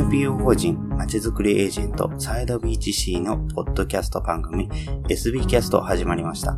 [0.00, 4.66] NPO 法人まちづくりエージェントサイドビーチ C のポッドキャスト番組
[5.10, 6.56] SB キャスト始まりました。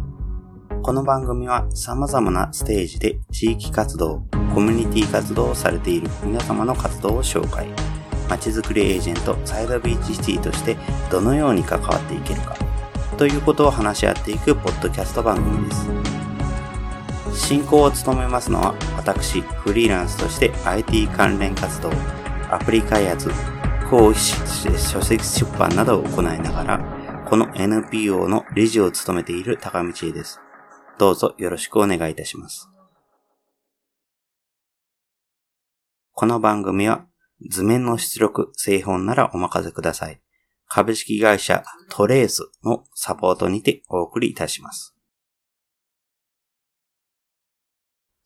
[0.80, 4.22] この番組は様々なステージで地域活動、
[4.54, 7.66] コミュニティ活動をされている皆様の活動を紹介。
[8.30, 10.76] まちづくりエージェントサイドビーチシティとして
[11.10, 12.56] どのように関わっていけるか
[13.18, 15.88] ということを話し合っていくポッドキャスト番組です。
[17.48, 21.90] 進行を務めますのは私、フリーランスとして IT 関連活動、
[22.52, 23.30] アプリ開発、
[23.88, 24.34] 講師、
[24.78, 30.38] 書籍出版などを行いながら、この NPO の理事を務めている高道恵です。
[30.98, 32.68] どうぞよろしくお願いいたします。
[36.12, 37.06] この番組は
[37.48, 40.20] 図面の出力、製本ならお任せください。
[40.68, 44.94] 株式会社トレースのサポートにてお送りいたします。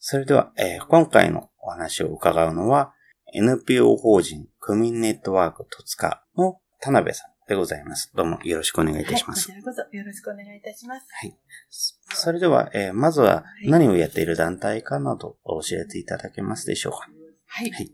[0.01, 2.93] それでは、えー、今回のお話を伺うのは、
[3.35, 8.13] NPO 法人区民ネットワーク戸塚の田辺さんでございます。
[8.15, 9.51] どうもよろしくお願いいたします。
[9.51, 11.07] はい、こちらこそよろしくお願いいたします。
[11.11, 11.37] はい。
[11.69, 17.09] それでは、えー、まずは何をやっている団体かなど教えていただけますでしょうか。
[17.47, 17.71] はい。
[17.73, 17.93] はい、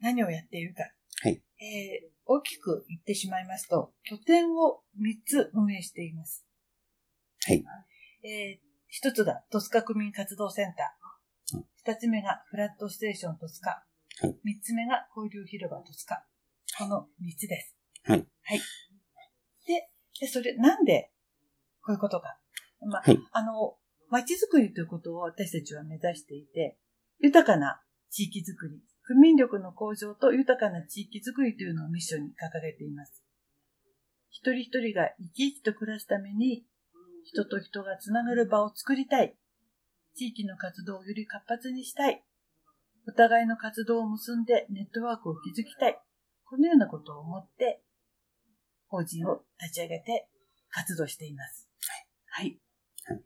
[0.00, 0.82] 何をやっているか。
[1.22, 1.42] はい。
[1.58, 6.44] えー、大きく言ってしまいますと、拠点を3つ運営しています。
[7.46, 7.64] はい。
[8.22, 8.58] えー、
[8.88, 11.04] 一つが、戸塚区民活動センター。
[11.76, 13.84] 二つ目がフラットステーション戸塚。
[14.22, 16.24] 三つ目が交流広場戸塚。
[16.78, 17.76] この三つです。
[18.04, 18.18] はい。
[18.42, 18.58] はい。
[19.66, 19.88] で、
[20.20, 21.10] でそれ、なんで、
[21.82, 22.38] こういうことか。
[22.80, 23.76] まあ、はい、あの、
[24.10, 26.78] 街づくりということを私たちは目指していて、
[27.18, 33.24] 豊かな地域づくり、区民力の向上と豊かな地域づくりというのをミッションに掲げています。
[34.30, 36.64] 一人一人が生き生きと暮らすために、
[37.24, 39.36] 人と人がつながる場を作りたい。
[40.14, 42.22] 地域の活動をより活発にしたい。
[43.06, 45.98] お互いの活動を結んでネットワークを築きたい。
[46.44, 47.82] このようなことを思って、
[48.88, 50.28] 法人を立ち上げて
[50.70, 51.68] 活動しています。
[52.28, 52.58] はい。
[53.06, 53.20] はい。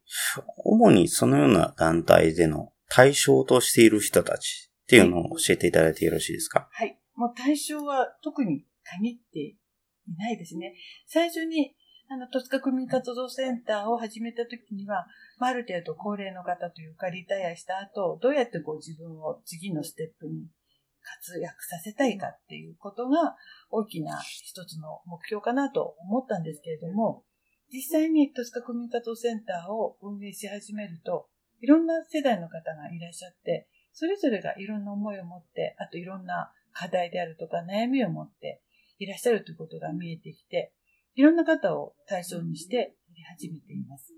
[0.65, 6.69] 主にそのような団体での対象としている人たちっていうのを教えていただいてよろしいですか？
[6.72, 6.99] はい。
[7.15, 9.56] もう対象は特に限ってい
[10.17, 10.75] ないですね。
[11.06, 11.77] 最初に
[12.10, 15.06] あの、戸塚区民活動センターを始めた時には、
[15.38, 20.48] まあ、ある程度高齢の方というかリタイアした後、どうやってこう自分を次のステップに
[21.02, 23.36] 活躍させたいかっていうことが
[23.70, 27.24] 大きな一つの目標かなと思ったんですけれども、
[27.70, 31.28] 実際に戸塚区民活動センターを運営し始めると、
[31.60, 38.62] いろんな世代の方がいらっしゃって、それぞれがいろんな思いを持って、あといろんな課題であるとか悩みを持って
[38.98, 40.72] いらっしゃるということが見えてきて、
[41.19, 42.93] いろんな方を対象にしてやり
[43.37, 44.15] 始めています。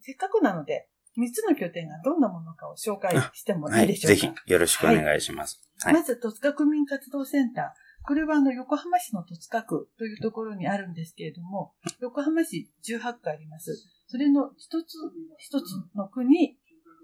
[0.00, 0.88] せっかくなので、
[1.18, 4.26] 3つの拠点がどんなものかを紹介してもいいでしょうか？
[4.26, 5.60] はい、ぜひよろしくお願いします。
[5.84, 8.06] はい、まず、戸塚区民活動センター。
[8.06, 13.86] これはあの横浜市の戸塚区というところにあるんですけれども、横浜市18区あります。
[14.06, 14.96] それの一つ
[15.36, 16.56] 一つの区に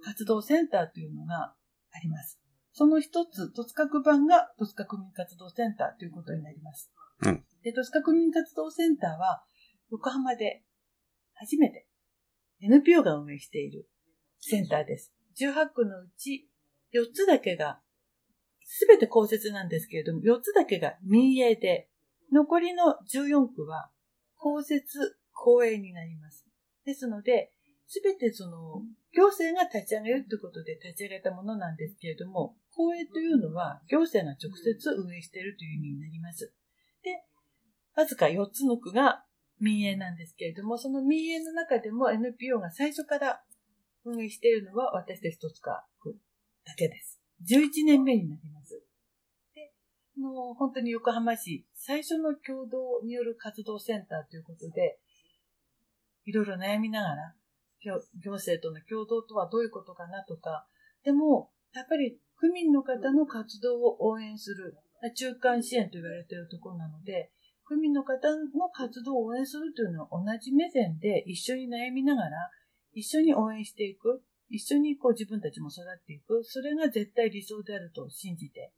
[0.02, 1.52] 活動センターというのが
[1.92, 2.40] あります。
[2.72, 6.90] その一つ、戸塚区版が戸塚区民活動センターということになります。
[7.22, 9.44] うん、で、戸塚区民活動センターは、
[9.90, 10.64] 横浜で
[11.34, 11.86] 初めて
[12.60, 13.88] NPO が運営している
[14.40, 15.12] センターです。
[15.40, 16.48] 18区のうち
[16.94, 17.80] 4つだけが、
[18.64, 21.88] すべて公設なんですけれども、4つだけが民営で、
[22.32, 23.90] 残りの14区は
[24.36, 26.44] 公設公営になります。
[26.84, 27.52] ですので、
[27.86, 28.82] すべてその、
[29.14, 36.52] 行政が立ち上げるということで立ち上げたものなんですけれども、公営というのは行政が直接運営しているという意味になります。
[37.98, 39.24] わずか4つの区が
[39.58, 43.42] 民営なんですけれども、その民営の中でも NPO が最初から
[44.04, 46.16] 運営しているのは私たち戸塚区
[46.64, 47.20] だけです。
[47.42, 48.80] 11年目になります。
[49.52, 49.72] で、
[50.16, 55.00] あの、本当に横浜市最初の共同による活動センターということで、
[56.24, 57.34] いろいろ悩みながら、
[57.82, 60.68] 行政との共同とはどういうことかなとか、
[61.02, 64.78] でも、やっぱり区民の方の活動を応援する、
[65.16, 67.32] 中間支援と言われているところなので、
[67.68, 72.30] 区民の方の活動を応援するというのは同じ目線で一緒に悩みながら、
[72.94, 78.72] 一緒に応援していく、一緒にこう自分たちも育っていく、それが絶対理想であると信じて、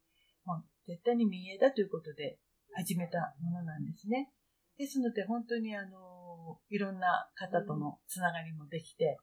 [0.44, 2.40] もう絶対に民営だということで
[2.74, 4.32] 始めたものなんですね。
[4.76, 9.18] ですので本当にあの、いろんな方とのつながりもできて、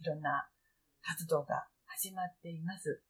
[0.00, 0.48] いろんな
[1.02, 3.02] 活動が始まっています。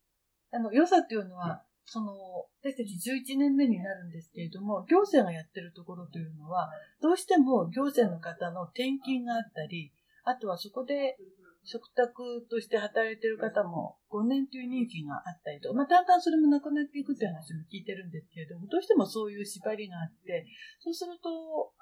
[0.50, 2.12] あの、良さっていうのは、その、
[2.60, 6.68] 私たち11年目になるんですけれども、行政がやってるところというのは、
[7.00, 9.92] どうしても行政の方の転勤があったり、
[10.24, 11.16] あとはそこで
[11.64, 20.44] 食卓として働いてる方も5年という任期があったりと、まあ、だんだんそれもなくなっていくっていう話も聞いてるんですけれども、どうしてもそういう縛りがあって、
[20.80, 21.72] そうすると、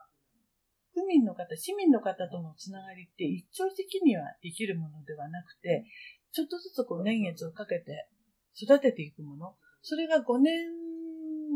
[0.94, 5.84] 区民の方、市民の方とのつながりって一朝的にはできるものではなくて、
[6.30, 8.08] ちょっとずつこう年月をかけて
[8.54, 9.56] 育てていくもの、
[9.88, 10.66] それが5年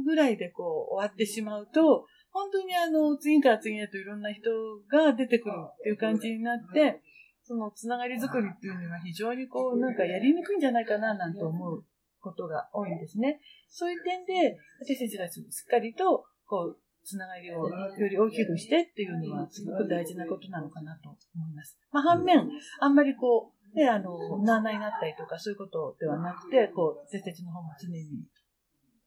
[0.06, 4.50] ぐらいでこう終わってしまうと、本当にあの、次から次へといろんな人
[4.88, 7.02] が出てくるっていう感じになって、
[7.42, 11.84] そのつながりづくりっていうのは非常にこう、なんかやりにくいんじゃないかななんて思う
[12.20, 13.40] ことが多いんですね。
[13.68, 21.18] そういう点で、私たちがしっかりと、こう、つながりをより大きくしてっていうのはすごく大事なことなのかなと思
[21.48, 21.76] います。
[21.90, 22.48] まあ、反面、
[22.78, 28.26] あんまりこう、で、あの、なあなになったりとかそういうことではなくて、こう、私たちの方も常に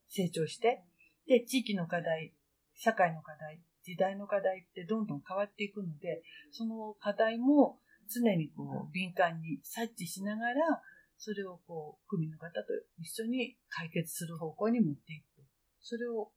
[0.08, 0.82] 成長して、
[1.26, 2.34] で、地域の課題、
[2.74, 6.22] 社会の課題、時代の課題ってどんどん変わっていくので、
[6.52, 7.78] その課題も
[8.08, 10.82] 常にこう敏感に察知しながら、
[11.18, 15.42] それをこう、組の方と一緒に解決する方向に持っていくと。
[15.80, 16.32] それを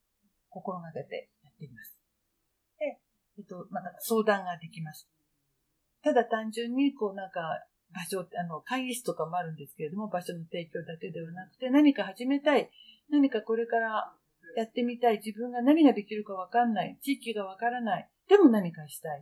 [0.49, 1.99] 心がけてやっています。
[2.77, 2.99] で、
[3.39, 5.09] えっと、また相談ができます。
[6.03, 7.41] ただ単純に、こうなんか、
[7.93, 12.69] 場所、あの、会議室とかもあるんですけれども、場所の提供だけではなくて、何か始めたい、
[13.09, 14.13] 何かこれから
[14.55, 19.21] やってみたい、自分が何ができるかわかんない、地域がわからない、でも何かしたい。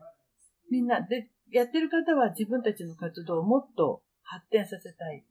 [0.72, 5.24] みんな、で、やってる方は自分たちの活動をもっと発展させたい。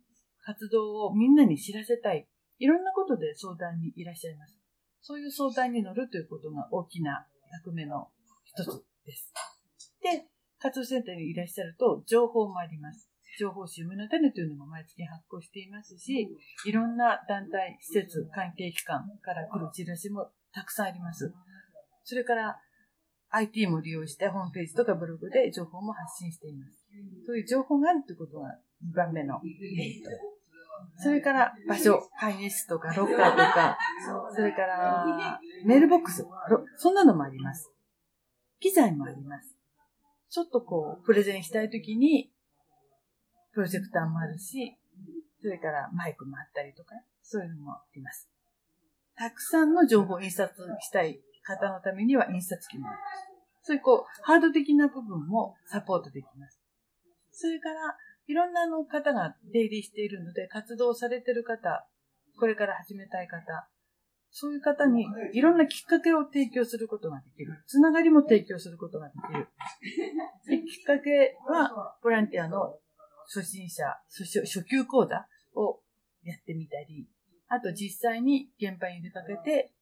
[0.44, 2.28] 活動をみんなに知らせたい。
[2.58, 4.56] いろんなことで相談にいらっしゃいます。
[5.00, 8.08] そういう相談に乗るということが大きな役目の
[8.44, 8.66] 一つ
[9.04, 9.32] です。
[10.02, 10.28] で、
[10.58, 13.10] 活動センターにいらっしゃると、情報もあります。
[13.38, 16.28] 情報集夢の種というのも毎月発行していますし、
[16.66, 21.32] いろんな団体、施設、関係機関から来るチラシもたくさんあります。
[22.04, 22.60] それから、
[23.30, 26.86] IT も利用してホームページとかブログで情報も発信しています。
[27.26, 28.58] そういう情報があるということが
[28.88, 30.10] 2番目のメリット。
[30.96, 33.78] それから場所、会議室とかロッカーとか、
[34.34, 36.24] それからメールボックス、
[36.76, 37.72] そんなのもあります。
[38.60, 39.56] 機材もあります。
[40.30, 42.30] ちょっとこう、プレゼンしたいときに、
[43.54, 44.76] プロジェクターもあるし、
[45.40, 48.28] それからマイクもあったりとか、そういうのもあります。
[49.16, 53.34] たくさんの情報を印刷したい方のためには印刷機もあります。
[53.62, 56.60] そういうこう、ハード的な部分もサポートできます。
[57.30, 57.96] それから、
[58.26, 61.86] いろんなの方が出入りしているので、活動されている方、
[62.38, 63.68] これから始めたい方、
[64.30, 67.62] そういう方にいろんなきっかけを提供することができる。
[67.66, 69.46] つながりも提供することができる。
[70.66, 72.78] きっかけは、ボランティアの
[73.26, 75.80] 初心者、初級講座を
[76.22, 77.08] やってみたり、
[77.48, 79.72] あと実際に現場に出かけて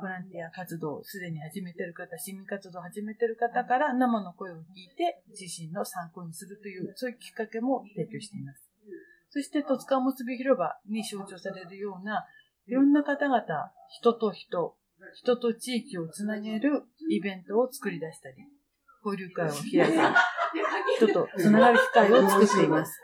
[0.00, 8.70] ボランティア活動をすでに始めてる方、市民活動を始めてる方から生の声を聞いて自身の参考にするという、そういうきっかけも提供しています。
[9.30, 12.24] そして、戸塚結び広場に象徴されるような、
[12.66, 13.42] いろんな方々、
[13.90, 14.76] 人と人、
[15.14, 18.36] 人と地域をつなげるイベントを作り出したり、
[19.04, 20.14] 交流会を開いたり、
[20.96, 23.00] 人とつながる機会を作っています。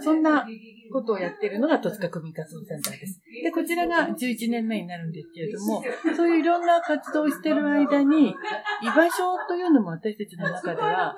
[0.00, 0.46] そんな
[0.92, 3.20] ことをやっているのが戸塚区民活動センターです。
[3.42, 5.82] で、こちらが11年目になるんですけれども、
[6.16, 8.34] そういういろんな活動をしている間に、
[8.82, 11.16] 居場所というのも私たちの中では、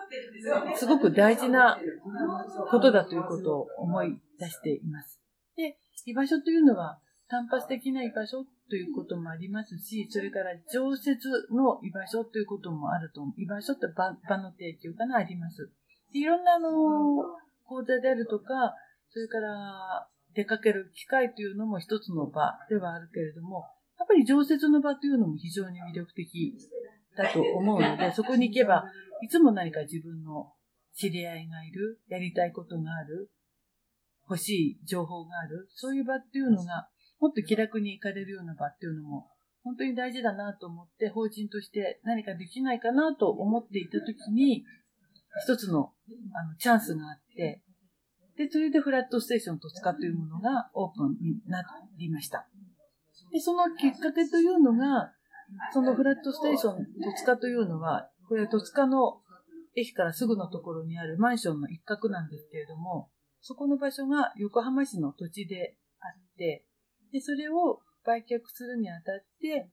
[0.74, 1.78] すごく大事な
[2.70, 5.20] ことだということを思い出しています。
[5.56, 11.18] で、居場所というのは、単発的な居場所ということもありますし、それから常設
[11.50, 13.42] の居場所ということもあると思う。
[13.42, 15.70] 居場所って場場の提供かなあります。
[16.12, 16.70] いろんなあの、
[17.64, 18.74] 講座であるとか、
[19.10, 23.66] それから出かける機会というのも一つの場ではあるけれども、
[23.98, 26.54] やっぱり常設の場というのも非常に魅力的
[27.16, 28.84] だと思うので、そこに行けば、
[29.22, 30.52] いつも何か自分の
[30.94, 33.30] 知り合いがいる、やりたいことがある、
[34.28, 36.88] 欲しい情報がある、そういう場っていうのが、
[37.20, 39.28] もっと気楽に行かれるような場っていうのも、
[39.62, 44.64] 本当に大事だなと思って、法人として何かできないかなと思っていたときに、
[45.44, 45.92] 一つの
[46.34, 47.62] あのチャンスがあって、
[48.36, 51.62] で、それでフラットステーション戸塚というものがオープンにな
[51.98, 52.48] りました。
[53.30, 55.12] で、そのきっかけというのが、
[55.72, 59.20] そのフラットステーション戸塚というのは、これは戸塚の
[59.76, 63.10] 駅からすぐのところにあるマンションの一角なんですけれども、
[63.42, 66.64] そこの場所が横浜市の土地であって、
[67.12, 69.68] で、それを売却するにあたって、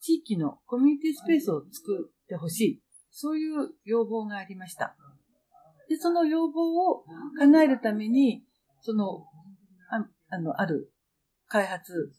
[0.00, 2.82] 地域のコミュニティスペースを作ってほしい。
[3.10, 4.96] そういう要望がありました。
[5.88, 7.04] で、その要望を
[7.38, 8.44] 叶えるために、
[8.80, 9.26] その、
[9.90, 10.92] ああの、ある
[11.48, 12.12] 開発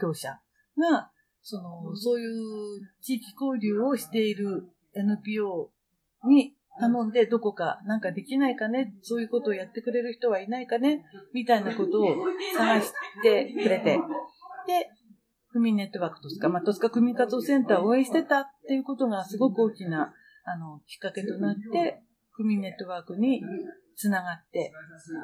[0.00, 0.40] 業者
[0.76, 1.10] が、
[1.42, 5.70] その、そういう地域交流をしている NPO
[6.24, 7.10] に頼ん。
[7.10, 12.16] で、どこかなんかできないかね、そういうことをやってくれる人はいないかね、みたいなことを
[12.56, 12.92] 探し
[13.22, 13.98] てくれて、
[14.66, 14.90] で、
[15.50, 20.12] 区民ネットワークとすか、まあ、戸塚区民活動センターを応援してたっていうことがすごく大きな、
[20.44, 22.02] あの、きっかけとなって、
[22.34, 23.42] 区民ネットワークに
[23.96, 24.72] つながって、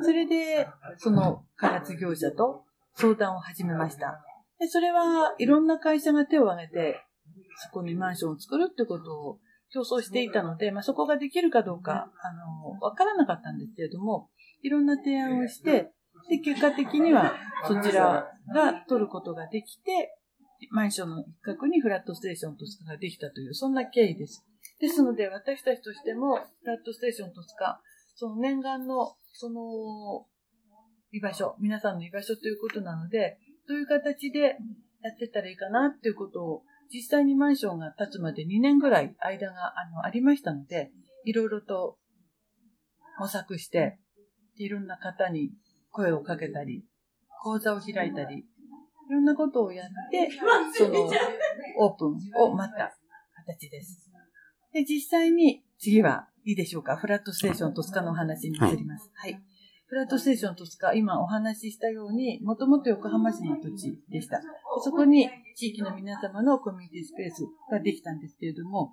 [0.02, 4.24] それで、その開発業者と相談を始めました。
[4.58, 7.00] で、それはいろんな会社が手を挙げて、
[7.56, 9.38] そこにマンションを作るってことを
[9.74, 14.30] 競争していたので、まあ、そこができるかどうか、あの、わからなかったんですけれども、
[14.62, 15.90] いろんな提案をして、
[16.30, 17.34] で、結果的には
[17.66, 20.16] そちらが取ることができて、
[20.70, 24.46] マンションの一角にフラットステーションとかができたという、そんな経緯です。
[24.80, 27.82] ですので、私たちとしても、フラットステーションとか、
[28.14, 30.26] その念願の、その、
[31.10, 33.38] 居場所、皆さんの居場所ということなので、
[33.68, 36.62] どういう形でやってったらいいかなっていうことを、
[36.92, 40.90] 実際にマンションが建つまで2年ぐらい間があのありましたので、
[41.24, 41.98] いろいろと
[43.18, 43.98] 模索して、
[44.56, 45.50] いろんな方に
[45.90, 46.84] 声をかけたり、
[47.42, 48.44] 講座を開いたり、い
[49.10, 50.30] ろんなことをやって、
[50.76, 51.10] その
[51.78, 52.96] オープンを待った
[53.46, 54.10] 形です。
[54.72, 56.96] で、実際に次はいいでしょうか？
[56.96, 59.10] フラットステーション戸塚のお話に移ります。
[59.14, 59.38] はい、
[59.86, 64.40] フラットステーション戸塚、今お話ししたように、もともと横浜市の土地でした。
[64.82, 68.92] そこに地域の皆様のコミュニティスペースができたんですけれども、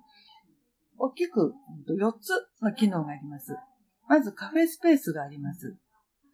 [0.98, 1.54] 大きく
[1.88, 3.56] 4つの機能があります。
[4.08, 5.76] まずカフェスペースがあります。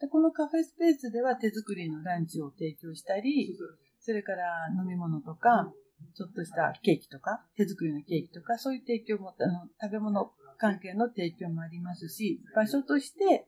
[0.01, 3.57] でこのカフェスペースでは手作りのランチを提供したり、
[3.99, 4.45] それから
[4.79, 5.73] 飲み物とか、
[6.15, 13.47] ちょっとしたケーキとか、手作りのケーキとか、そういう提供も、あの、食べ物関係の提供もありますし、場所として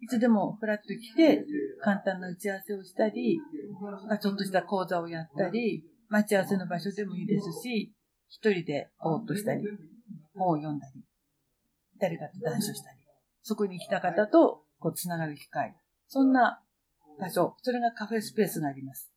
[0.00, 1.44] いつでもフラッと来て、
[1.82, 3.40] 簡単な打ち合わせをしたり、
[4.20, 7.92] ちょっとした講座をやったり、待ち合わせの場所でもいいですし、
[8.28, 9.64] 一人でぼーっとしたり、
[10.36, 11.02] 本を読んだり、
[11.98, 12.98] 誰かと談笑したり、
[13.42, 15.74] そこに来た方とこう繋がる機会、
[16.06, 16.62] そんな
[17.18, 19.10] 場所、それがカフェスペースがあります。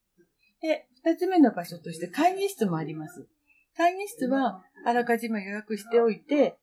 [0.60, 3.28] で、二つ目の場所として会議室もあります。
[3.76, 6.58] 会議室はあらかじめ予約しておいて、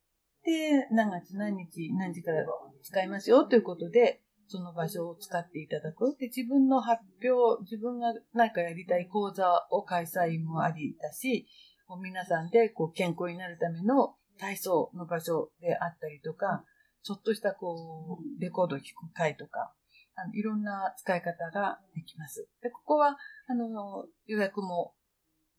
[0.45, 2.45] で、何月何日何時から
[2.83, 6.17] 使いますよということで、その場所を使っていただく。
[6.19, 11.47] で、自分の発表、自分が何かやりたい講座を開催もありだし、
[11.87, 16.65] こう皆さんでこう健康になるための体操の場所であったりとか、
[17.03, 19.75] ちょっとしたこう、レコードを聴く会とか、
[20.17, 22.49] あのいろんな使い方ができます。
[22.63, 23.17] で、ここは、
[23.49, 24.95] あの、予約も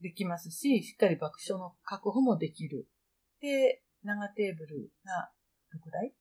[0.02, 2.88] できますし、しっかり爆笑の確保もできる。
[3.42, 5.32] で、長テーブルが
[5.76, 6.14] 6台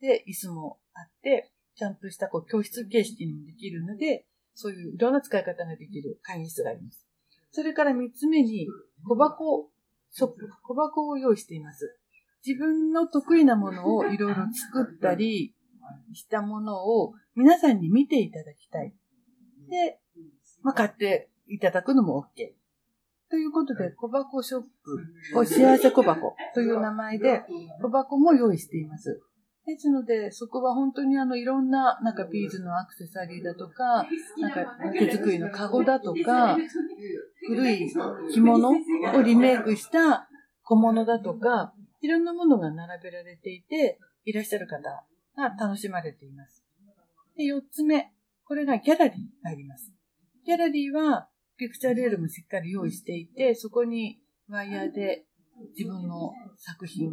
[0.00, 7.06] で、椅子もあって、ちゃんとしたこう教室形式にもできるので、そういういろんな使い方ができる会議室があります。
[7.52, 8.68] それから三つ目に、
[9.06, 9.70] 小箱
[10.10, 11.98] ショップ、小箱を用意しています。
[12.46, 15.54] 自分の得意なものをいろいろ作ったり
[16.12, 18.94] したものを皆さんに見ていただきたい。
[19.68, 19.98] で、
[20.62, 22.52] まあ、買っていただくのも OK。
[23.30, 27.42] ということで、小箱ショップ、幸せ小箱という名前で
[27.80, 29.22] 小箱も用意しています。
[29.66, 34.06] ですので、そこは本当にあの、いろんな、なんかビーズのアクセサリーだとか、
[34.38, 34.66] なんか
[34.98, 36.56] 手作りのカゴだとか、
[37.46, 37.92] 古い
[38.32, 40.28] 着物をリメイクした
[40.64, 44.80] 小物だとか、いろんなものが並べられていて、いらっしゃる方
[45.36, 46.64] が楽しまれています。
[47.36, 48.12] で、四つ目。
[48.44, 49.92] これがギャラリーがあります。
[50.44, 55.26] ギャラリーは、ピクチャーレールもしっかり用意していて、そこにワイヤーで
[55.76, 57.12] 自分の作品、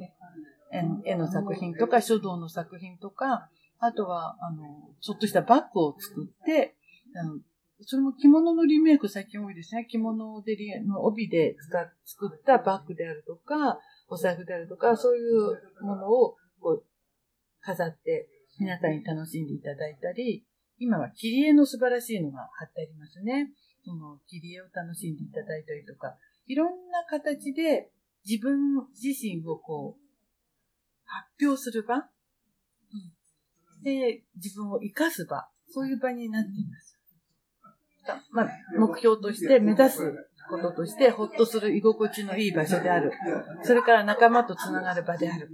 [1.05, 6.75] 絵の作品とか書道の作品とか、あとは、あの、ちょっとしたバッグを作って、
[7.15, 7.39] あの
[7.81, 9.85] それも着物のリメイク最近多いですね。
[9.89, 11.55] 着物での帯で
[12.05, 16.83] 作ったバッグであるとか、お財布であるとか、そういうものをこう
[17.61, 20.43] 飾って皆さんに楽しんでいただいたり、
[20.79, 23.51] 今は切り絵の素晴らしいのが貼ってありますね。
[23.85, 27.91] その切り絵を楽しんでいただいたりとか、いろんな形で
[28.27, 30.06] 自分自身をこう、
[31.07, 36.99] 発表する場、うん、で、自分を生かす場、そういう場になっています。
[38.31, 40.13] まあ、目標として目指す
[40.49, 43.11] こととして、ほっとする居心地のいい場所である。
[43.63, 45.49] それから仲間とつながる場である。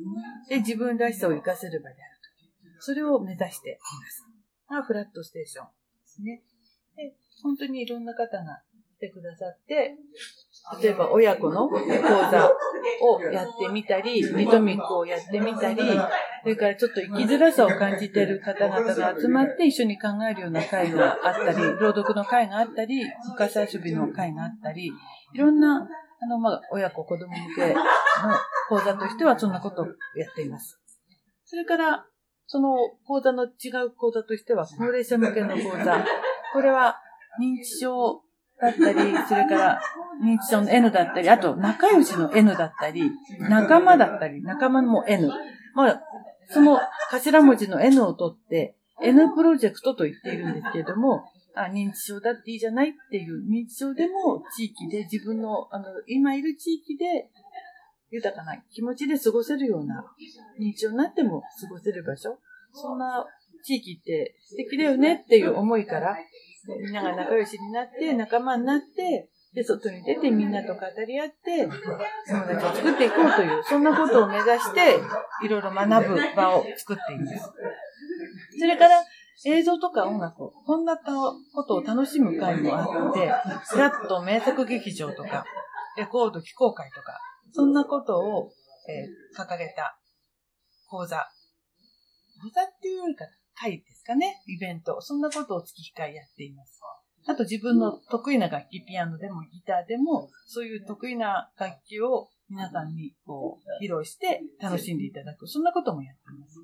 [0.49, 2.81] で、自分らしさを生かせる場であると。
[2.81, 4.33] それを目指しています。
[4.69, 5.71] がフラットステーションで
[6.05, 6.43] すね。
[6.95, 8.72] で、本当にいろんな方が来
[9.03, 9.95] てくださって、
[10.81, 11.77] 例えば親子の講
[12.31, 12.49] 座
[13.01, 15.81] をやってみたり、リトミックをやってみたり、
[16.43, 24.87] それからちょっと生きづらさを感じている方々が集まって一緒に考えるような会があったり、朗読の会があったり、昔遊びの会があったり、
[25.33, 25.85] いろんな、
[26.21, 27.81] あの、まあ、親子、子供向けの
[28.69, 29.91] 講座としてはそんなことをや
[30.31, 30.79] っています。
[31.43, 32.05] それから、
[32.47, 36.05] その講座の違う講座としては、高齢者向けの講座。
[36.53, 37.01] これは
[37.41, 38.22] 認知症
[38.63, 39.81] だったり、それから
[40.23, 43.11] 認知症の N だったり、あと仲良しの N だったり、
[43.49, 45.29] 仲間だったり、仲間も N。
[45.75, 46.01] まあ、
[46.49, 46.79] その
[47.11, 51.23] 頭文字の N を取って、N プロジェクトと言っているんですけれども、
[51.55, 57.29] あ認知症だっていいじゃないっていう、認知症でも地域で自分の、あの、今いる地域で
[58.11, 60.03] 豊かな気持ちで過ごせるような、
[60.59, 62.37] 認知症になっても過ごせる場所、
[62.73, 63.25] そんな
[63.63, 66.17] 地域って素敵だよねっていう思いから、
[66.67, 74.99] みんなが仲良しになって、仲間になって、で、外に出てみんなと語り合って、友達を作っていこうという、そんなことを目指して、
[75.45, 77.51] いろいろ学ぶ場を作っています。
[78.59, 79.03] それから、
[79.45, 83.31] 映像とか音楽を、こんなことを楽しむ会もあって、
[83.67, 85.45] フラット名作劇場とか、
[85.97, 87.19] レコード非公開とか、
[87.51, 88.51] そんなことを、
[88.89, 89.97] えー掲げた
[90.87, 91.17] 講座。
[92.41, 95.01] 講座っていうよりか、会ですかね、イベント。
[95.01, 96.79] そんなことを月1回やっています。
[97.25, 105.47] あと自分の得意な楽器、ピアノでもギターでも、そういう得意な楽器を皆さんにこう披露して楽しんでいただく。
[105.47, 106.59] そんなこともやっています。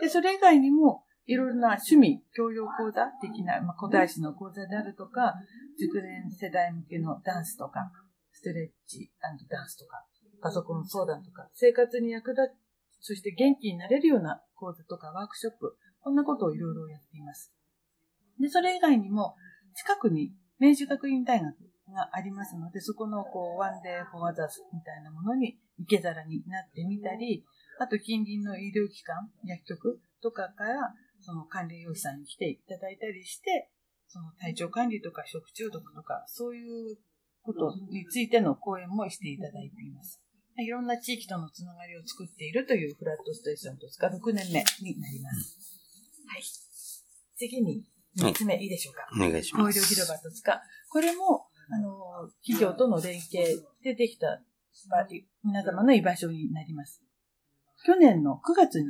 [0.00, 5.34] で、それ以外にも、いろいろな趣味、教養講座的な、まあ、古代史の講座であるとか、
[5.78, 7.90] 熟年世代向けのダンスとか、
[8.32, 10.04] ストレッチダンスとか、
[10.42, 12.42] パソコン相談とか、生活に役立
[13.00, 17.50] つ、そして元気になれるような講座とかワークショップ、こんなことをいろいろやっています。
[18.38, 19.34] で、それ以外にも、
[19.74, 21.46] 近くに明治学院大学
[21.92, 27.42] がありますので、そこのこう、 One Day for Others みたいなものに受け皿になってみたり、
[27.80, 33.70] あと近隣の医療機関、薬局とかから、その管理栄養士さんに来ていただいたりして、
[34.06, 36.98] その体調管理とか食中毒とか、そういう
[37.42, 40.20] ことについての講演もしていただいています。
[40.58, 45.73] いろんな地域とのつながりを作っているというフラットステーションとか6年目になります。
[46.26, 46.42] はい。
[47.36, 47.84] 次に
[48.18, 49.08] 3つ目いいでしょうか？
[49.14, 49.78] お願いし工ます。
[49.78, 53.44] 業広場とか、これも、あの、企業との連携
[53.82, 54.40] でできた
[54.90, 55.06] 場
[55.42, 57.02] 皆様の居場所になります。
[57.86, 58.86] 去年の9月に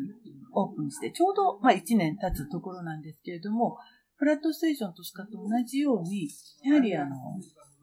[0.53, 3.77] オープンして、ちょうど、まあ、1年経つところなんですけれども、
[4.17, 6.29] フラットステーションとかと同じように、
[6.63, 7.17] やはりあの、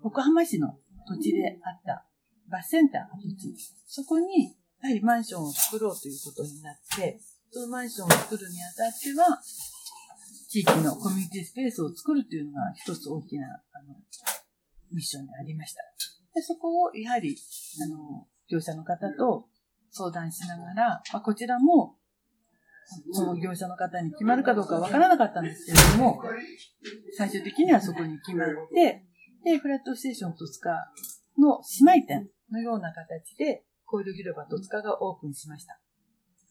[0.03, 2.05] 横浜市の土地であった
[2.49, 3.53] バスセンターの土地、
[3.85, 7.19] そこに、やはりマンションを作ろうということになって、
[7.51, 9.37] そのマンションを作るにあたっては、
[10.47, 13.95] 地域のコミュニティスペースを作るというのが一つ大きなあの
[14.91, 15.81] ミッションでありました。
[16.33, 17.35] でそこをやはり
[17.83, 19.47] あの業者の方と
[19.91, 21.97] 相談しながら、まあ、こちらも
[23.11, 26.21] その業者の方に決まるかどうかわからなかったんですけれども、
[27.17, 29.05] 最終的にはそこに決まって、
[29.43, 30.69] で、フラットステーション戸塚
[31.37, 35.79] の姉妹店のような形で、コイル広場戸塚がオープンしました。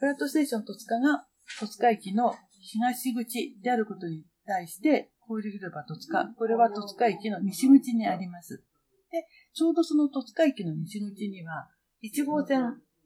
[0.01, 1.27] フラットステーション戸塚が
[1.61, 8.65] 戸塚駅の東口であることに対して、コイル広場戸塚、これは戸塚駅の西口にあります。
[9.13, 11.69] で、ちょうどその戸塚駅の西口には、
[12.03, 12.63] 1号線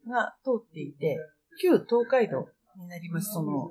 [0.08, 1.18] が通っていて、
[1.60, 2.46] 旧東海道
[2.78, 3.70] になります、その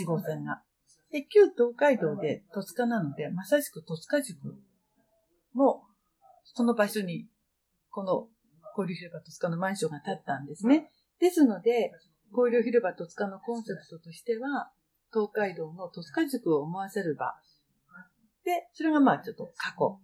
[0.00, 0.62] 1号線が。
[1.10, 4.38] で、旧東海道で戸塚なので、まさしく戸塚塾
[5.54, 5.82] も、
[6.44, 7.26] その場所に、
[7.90, 8.28] この
[8.78, 10.92] 交流広場戸塚のマンションが建ったんですね。
[11.18, 11.90] ですので、
[12.32, 14.70] 交流広場戸塚のコンセプトとしては、
[15.12, 17.34] 東海道の戸塚塾を思わせる場。
[18.44, 20.00] で、それがまあちょっと過去。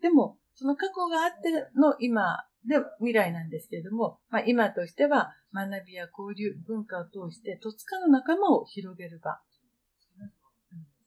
[0.00, 9.40] でも、その過去があっての今で未来なんですけれども、まあ今としては学びや交流、文化を通して戸塚の仲間を広げる場。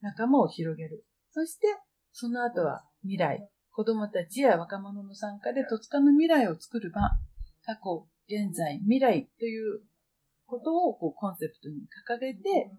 [0.01, 1.05] 仲間を広げる。
[1.31, 1.67] そして、
[2.11, 3.49] その後は未来。
[3.71, 7.01] 子供たちや若者の参加で戸塚の未来を作る場。
[7.63, 9.81] 過去、現在、未来という
[10.47, 11.75] ことをこうコンセプトに
[12.07, 12.71] 掲げて、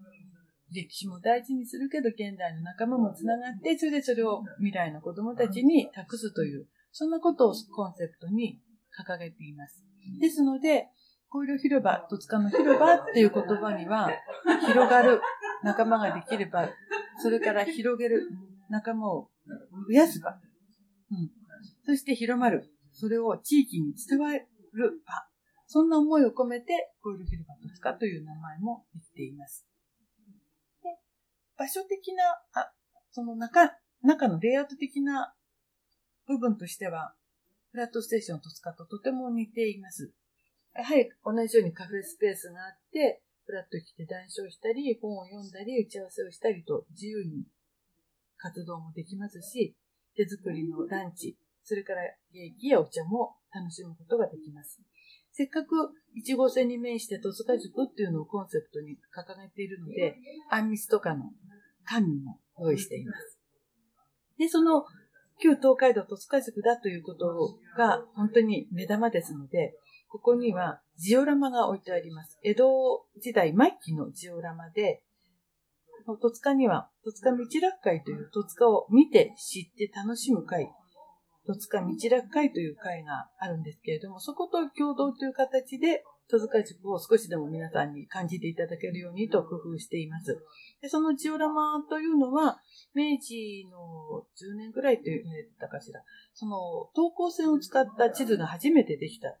[0.71, 8.59] 歴史も大事にするけど、現代の仲間もつながって、それでそれを未来の子供たちに託すという、そんなことをコンセプトに
[8.93, 9.83] 掲げています。
[10.19, 10.87] ですので、
[11.33, 14.09] 交流広場、戸塚の広場っていう言葉には、
[14.67, 15.21] 広がる
[15.63, 16.69] 仲間ができれば、
[17.21, 18.29] それから広げる
[18.69, 19.29] 仲間を
[19.87, 20.31] 増やす場、
[21.11, 21.29] うん、
[21.85, 24.47] そして広まる、それを地域に伝わる
[25.05, 25.28] 場、
[25.71, 29.67] そんな思いを込めて、交流広場戸塚という名前もできています。
[30.81, 30.89] で
[31.55, 32.23] 場所的な、
[32.59, 32.73] あ
[33.11, 35.35] その中、中のレイアウト的な
[36.25, 37.13] 部分としては、
[37.71, 40.11] フラットステーション戸塚ととても似ています。
[40.73, 47.45] やはり同じようにカフェスペースがあって、フラット来て談笑したり、本を読んだり、打ち合わせをしたりと自由に
[48.37, 49.75] 活動もできますし、
[50.15, 52.01] 手作りのランチ、それから
[52.33, 54.81] ケーキやお茶も楽しむことができます。
[55.39, 60.17] せっかく1号線に面して戸塚塾っていうのをコンセプトに掲げているので、
[60.51, 61.31] あんみつとかの
[61.85, 63.39] 甘味も用意しています。
[64.37, 64.83] で、その
[65.41, 69.75] 旧東海道戸塚塾だということが本当に目玉ですので、
[70.09, 72.37] ここにはジオラマが置いてあります。
[72.43, 75.03] 江戸時代末期のジオラマで、
[76.21, 80.69] 戸塚には戸塚道楽会という戸塚を見て知って楽しむ会、
[81.49, 90.37] 戸塚道楽会という会があるんですけれども、そこと共同という形で戸塚塾を少しでも皆さんに感じていただけるようにと工夫しています。
[90.79, 92.59] でそのジオラマというのは、
[92.93, 96.03] 明治の10年ぐらいと言われてたかしら、
[96.35, 99.35] その等高線を使った地図が初めてできた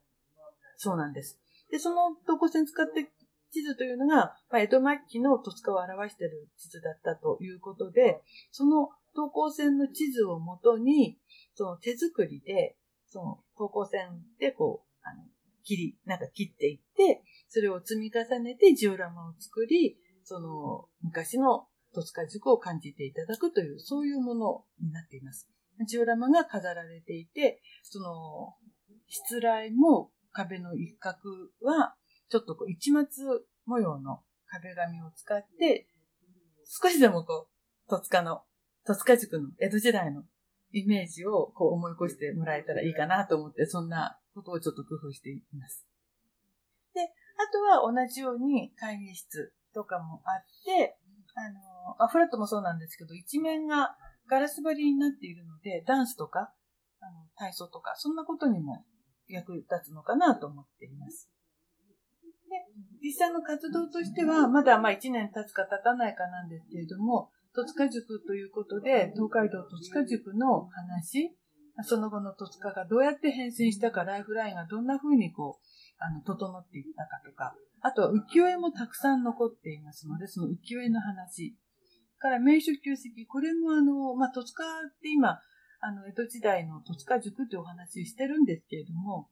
[0.77, 1.39] そうなんです。
[1.69, 3.11] で、その等高線使って
[3.51, 11.17] 地図というのが、まあ、江戸末期の戸塚を表している地図だったということで、その等高線の地図をもとに、
[11.55, 15.23] その手作りで、その等高線でこう、あの、
[15.63, 25.49] 切り、なんか切っていって、それを積み重ねてジオラマを作り、その昔の戸塚塾を感じていただくという、そういうものになっています。
[25.87, 28.55] ジオラマが飾られていて、その、
[29.07, 31.17] 失礼も壁の一角
[31.61, 31.95] は、
[32.29, 33.25] ちょっとこう一末
[33.65, 35.87] 模様の壁紙を使って、
[36.65, 38.41] 少しでもこう、戸塚の、
[38.89, 40.23] 戸塚塾の江戸時代の
[40.71, 45.85] イメージをこう思い起こしてもらえたらいいかなと思って、そんなことをちょっと工夫しています。
[46.95, 47.05] で、あ
[47.53, 50.97] とは同じように会議室とかもあって、
[51.35, 51.51] あ
[51.99, 53.95] の、アフラットもそうなんですけど、一面が
[54.27, 56.51] ガラス張りになっているので、ダンスとか、
[56.99, 58.85] あの体操とか、そんなことにも
[59.27, 61.29] 役立つのかなと思っています。
[62.49, 62.55] で、
[63.03, 71.35] 実際の活動としては、まだまあ1年経つか経たないかなんですけれども、戸塚塾ということで、東海道戸塚塾の話、
[71.83, 75.65] その後の戸塚がどうやって変遷したか、ライフラインがどんな風にこう、
[75.99, 81.55] あの、整っていったかとか、あとは浮世絵もたくさん残っていますので、その浮世絵の話、
[82.19, 84.67] から名所旧跡、これもあの、まあ、戸塚っ
[85.01, 85.39] て今、
[85.81, 89.29] あの、江戸時代の戸塚塾というお話をしてるんですけれども、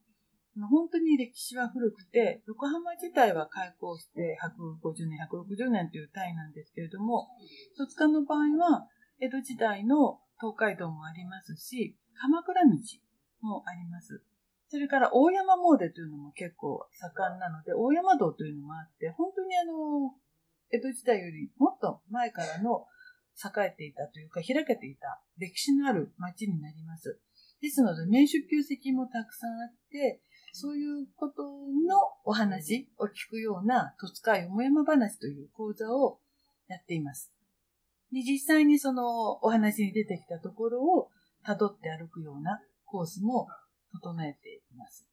[0.56, 7.28] 本当に歴史は古くて、横浜自体は開港して150年、160年という単位なんですけれども、
[7.76, 8.88] 戸塚の場合は、
[9.20, 12.70] 江戸時代の東海道もありますし、鎌倉道
[13.42, 14.22] もあります。
[14.68, 20.14] それから大山詣というのも結構盛んなので、大山道というのもあって、本当にあの、
[20.70, 22.84] 江戸時代よりもっと前からの
[23.38, 27.20] 栄えていたというか、開けていた歴史のある町になります。
[27.60, 30.20] ですので、名所旧跡もたくさんあって、
[30.60, 31.48] そういうことの
[32.24, 36.18] お話を聞くような、戸塚よもやま話という講座を
[36.66, 37.32] やっています。
[38.12, 41.10] で実際にそのお話に出てきたところを
[41.46, 43.46] 辿って歩くようなコースも
[43.92, 45.06] 整えています。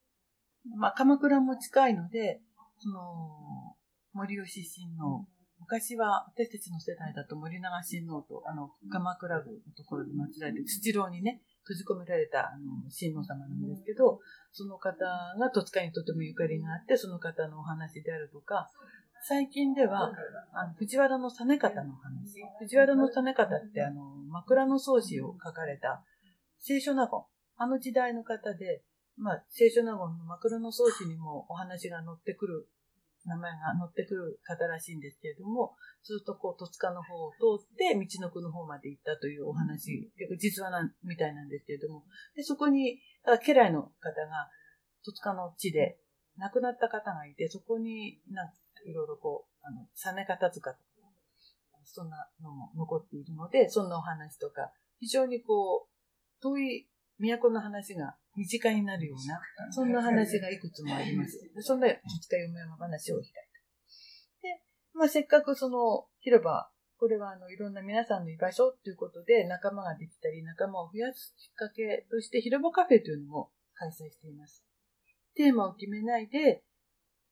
[0.76, 2.42] まあ、鎌倉も近いので、
[2.80, 3.76] その、
[4.14, 5.28] 森吉親王
[5.60, 14.20] 昔は私たちの世代だと森永親王と、あの、鎌倉宮のところで祀られて、土牢にね、閉じ込められた、あの、親王様なんですけど、
[14.52, 15.06] その方
[15.40, 18.70] が戸塚にとてもゆかりがあって、その方のお話であるとか、
[19.28, 20.14] 最近では、
[20.54, 22.44] あの、藤原の実方の話。
[22.60, 26.04] 藤原の実方って、あの、枕草子を書かれた、
[26.60, 27.22] 聖書納言。
[27.58, 28.84] あの時代の方で、
[29.18, 32.68] まあ、聖書納言の枕草子にもお話が載ってくる
[33.26, 43.02] 名前が載ってくる方らしいんですけれども、ずっとこう、戸塚の方を通って、道の区の方まで行ったというお話、結構実話なみたいなんですけれども、で、そこに、
[43.44, 44.50] 家来の方が、
[45.04, 46.00] 戸塚の地で
[46.38, 48.54] 亡くなった方がいて、そこに、なん
[48.86, 50.84] いろいろこう、あの、実方塚とか、
[51.84, 59.40] そんなのも残っているので、そんなお話とか、非常にこう、遠い都の話が身近になるような、
[59.72, 61.40] そんな話がいくつもあります。
[61.62, 63.42] そんな、戸塚読山話を開いた。
[64.42, 74.66] で、まあ、せっかくその広場、これはあの、いろんな皆さんの居場所ということで仲間ができたり、仲間を増やすきっかけとして広場カフェというのも開催しています。
[75.36, 76.64] テーマを決めないで、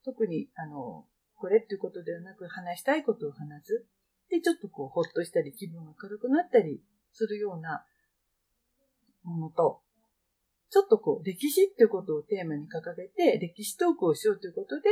[0.03, 3.85] 特にあの、これっていうことではなく話したいことを話す。
[4.29, 7.85] で、ちょっとこう、ほっとしたり気分が軽くなったりするような
[9.23, 9.82] ものと、
[10.73, 14.89] ちょっとこう、歴史っていうことをテーマに掲げて、歴史トークをしようということで、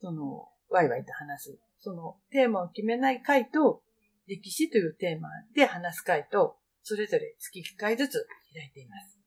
[0.00, 1.58] その、ワイワイと話す。
[1.78, 3.84] その、テーマを決めない回と、
[4.26, 9.20] 歴史というテーマで話す回と、それぞれ月1回ずつ開いています。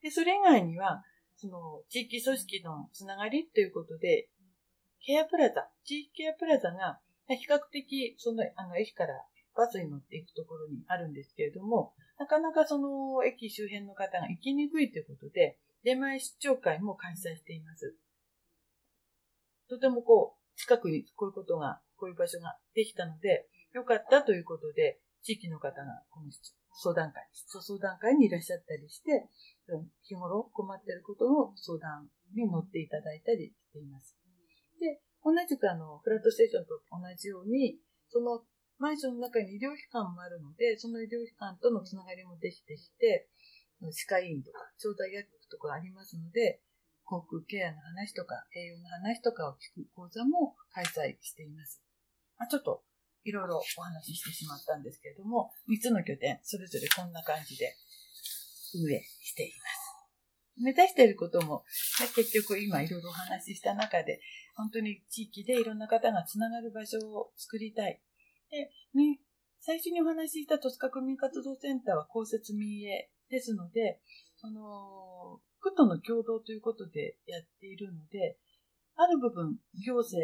[0.00, 1.02] で、それ以外には、
[1.34, 4.28] その、地域組織のつながりということで、
[5.04, 9.14] ケアプラザ、地域ケアプラザが、比較的、その、あの、駅から
[9.56, 17.96] バスに乗っていくところにあるんですけれども、なかなかその駅周辺の方が行きにくいということで、出前出張会も開催しています。
[19.68, 26.30] とてもこう、近くにこういうことが、こういう場所ができたので、よかったということで、地域の方がこの
[26.74, 29.28] 相談会、相談会にいらっしゃったりして、
[30.02, 34.16] 日頃困っていることの相談に乗っていただいたりしています。
[34.80, 38.42] で、同じくあの、フラットステーションと同じように、その
[38.82, 43.30] マンションの中に医療機関もあるので、その医療機関とのつながりもできてきて、
[43.78, 46.60] 歯科医院とか、調剤薬局とかありますので、
[47.04, 51.80] 航空ケアの話とか、栄養の話とかを聞く講座も開催しています。
[52.38, 52.82] まあ、ちょっと、
[53.22, 57.76] いろいろお話ししてしまったんですけれども、3つの拠点、それぞれこんな感じで
[58.74, 59.82] 運営しています。
[60.60, 61.62] 目指していることも、
[62.16, 64.20] 結局今いろいろお話しした中で、
[64.56, 68.02] 本当に地域でいろんな方がつながる場所を作りたい。
[68.52, 69.18] で、ね
[69.64, 74.00] 最初にお話しした戸塚区民活動センターは公設民営ですので、
[74.36, 78.36] その、区との共同ということでやっているので、
[78.96, 80.20] ある部分、行政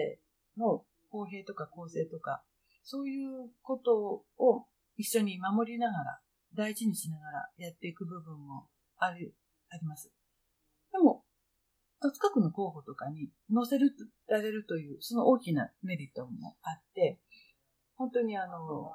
[0.59, 2.43] の公平とか公正とか、
[2.83, 6.21] そういうことを一緒に守りながら、
[6.55, 9.37] 大事にしながらやっていく部分もある、
[9.71, 10.11] あります。
[10.93, 11.23] でも、
[12.01, 13.79] 戸塚区の候補とかに載せ、
[14.29, 17.21] られるという、その大きなメリットもあって、
[17.99, 18.93] 本当にあの、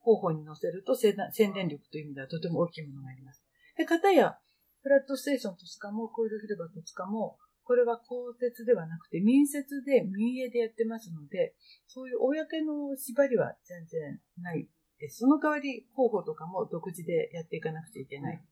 [0.00, 1.14] 候補に載せると宣
[1.52, 3.44] 伝力という意味ではとても大きいものがあります。
[3.76, 4.38] で、かたや、
[4.82, 11.54] フラットステーション戸塚も、コイル広場戸塚も、これは公設ではなくて民設で民営でやってますので、
[11.86, 14.68] そういう公の縛りは全然ない
[15.00, 15.08] で。
[15.08, 18.44] その代わり候補とかも独自でやっていかなくちゃいけない。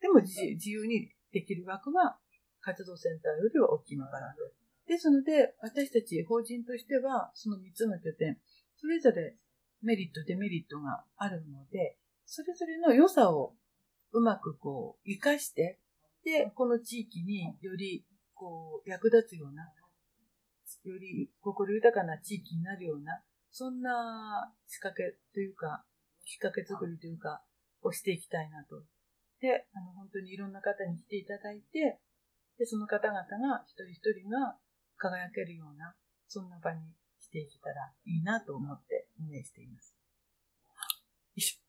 [0.00, 2.16] でも自由にできる枠は
[2.60, 4.54] 活動センターよりは大きいのかなと。
[4.86, 8.38] ですので、私たち法人としては、その3つの拠点、
[8.84, 9.34] それぞれ
[9.80, 13.54] メリット、デメリットがあるので、それぞれの良さを
[14.12, 15.80] うまくこう、活かして、
[16.22, 19.62] で、この地域により、こう、役立つような、
[20.84, 25.86] より心豊かな地域になるような、そんな仕掛けというか、
[26.26, 27.42] きっかけ作りというか、
[27.80, 28.84] をしていきたいなと。
[29.40, 32.00] で、あの、本当にいろんな方に来ていただいて、
[32.58, 34.58] で、その方々が一人一人が
[34.98, 35.96] 輝けるような、
[36.28, 36.80] そんな場に
[37.34, 37.74] していけたら
[38.06, 39.92] いいなと思って運営しています。
[39.92, 41.60] よいし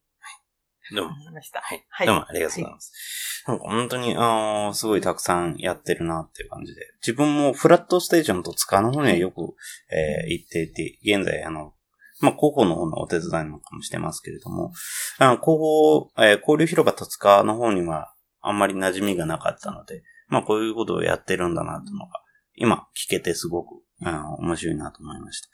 [0.91, 0.95] ょ。
[0.95, 1.15] どうも。
[1.33, 1.59] ました。
[1.61, 1.83] はい。
[1.89, 3.43] はい、どうもありがとうございます。
[3.47, 6.81] はい、なんか本当に、あすごいたくさんやってるなっていう感じで。
[7.01, 9.55] 自分もフラットステーションと塚の方にはよく、
[9.91, 11.73] えー、行っていて、現在、あの、
[12.21, 14.71] まあ、広報の方のお手伝いなんかもしてますけれども、
[15.17, 22.21] あの広報、えー、交流広場戸塚の方にはあんまり馴染みがなかったので、まあ、こういうことをやってるんだなというのが、
[22.55, 25.49] 今聞けてすごく、うん、面白いなと思いました。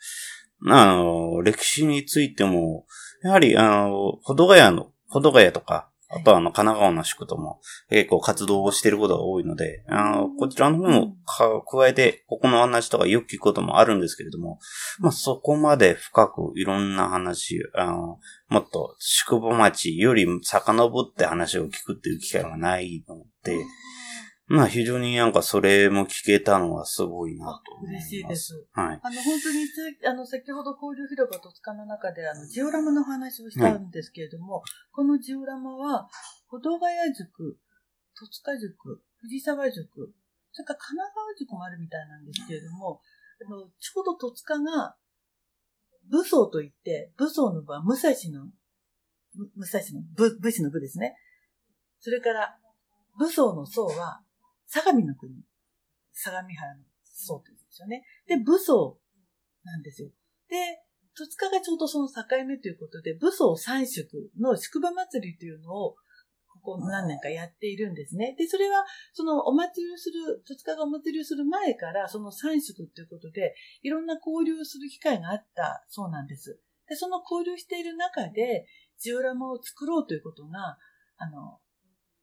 [0.68, 2.86] あの、歴史についても、
[3.22, 14.58] やはり、あの、保土ヶ谷の、保土ヶ谷とか、あとはあの、神奈川の宿とも結構活動をしていることが多いので、あの、こちらの方も加えて、ここの話とかよく聞くこともあるんですけれども、
[15.00, 23.56] まあ、そこまで深くいろんな話、あの、もっと宿場町より遡って話を聞くっていう機会がないので、
[24.46, 28.66] まあ非常になんかそれも聞けたのはすごいなと嬉しいです。
[28.72, 29.00] はい。
[29.02, 29.66] あの本当に
[30.04, 36.08] あの先ほど交流広場戸塚の中であのジオラマの話をしたんですけれども、はい、このジオラマは、
[36.48, 37.56] 保土ヶ谷塾、
[38.18, 40.12] 戸塚塾、藤沢塾、
[40.52, 43.00] それから神奈川塾もあるみたいなんですけれども、
[43.46, 44.96] あのちょうど戸塚が
[46.10, 48.50] 武装といって、武装の部は武蔵の、
[49.56, 51.16] 武蔵の武、武士の武ですね。
[52.00, 52.58] それから、
[53.18, 54.20] 武装の層は
[54.72, 55.34] 相模の国、
[56.14, 58.04] 相模原の僧というんですよね。
[58.26, 58.98] で、武装
[59.64, 60.08] なんですよ。
[60.48, 60.56] で、
[61.14, 62.14] 戸塚がちょうどその境
[62.46, 65.96] 目ということで、武装三宿の宿場祭りというのを、
[66.64, 68.34] ここ何年かやっているんですね。
[68.38, 76.58] で、それは、そのお祭りをする、戸塚がお祭りをする前から、その三宿ということで、いろんな交流をする機会があったそうなんです。
[76.88, 78.66] で、その交流している中で、
[78.98, 80.78] ジオラマを作ろうということが、
[81.18, 81.58] あの、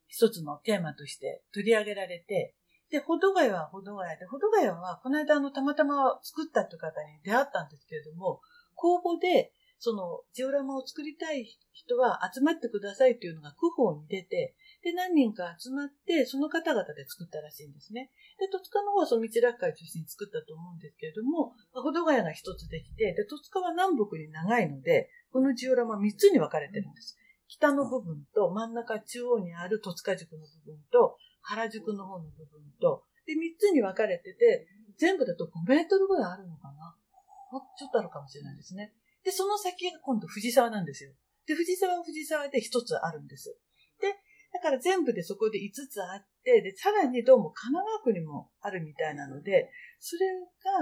[0.10, 2.56] 一つのテーマとして取り上げられて、
[2.92, 8.42] で、保土ヶ谷は保土ヶ谷で、保土ヶ谷はこの間あのたまたま作ったという方に出会ったんですけれども、
[8.76, 18.12] 公募で、そのジオラマを作りたい人は集まってくださいというのが区法に出て、で、何人か集まって、その方々で作ったらしいんですね。
[18.40, 27.16] で、戸塚の方はその道楽会中心に作ったと思うんですけれども、保土ヶ谷が一つできて、で、戸塚は南北に長いので、このジオラマ三つに分かれてるんです。
[27.50, 36.96] 北の部分と真ん中中央にある戸塚塾の部分と原宿の方の部分と、で、三つに分かれてて、全部だと5メートルぐらいあるのかな
[37.52, 38.94] もうちょっとあるかもしれないですね。
[39.24, 41.12] で、その先が今度藤沢なんですよ。
[41.48, 43.58] で、藤沢は藤沢で一つあるんです。
[44.00, 44.14] で、
[44.54, 50.28] だから全部でそこで5つあって、で、さらにどうも神奈川区にもあるみたいなので、それ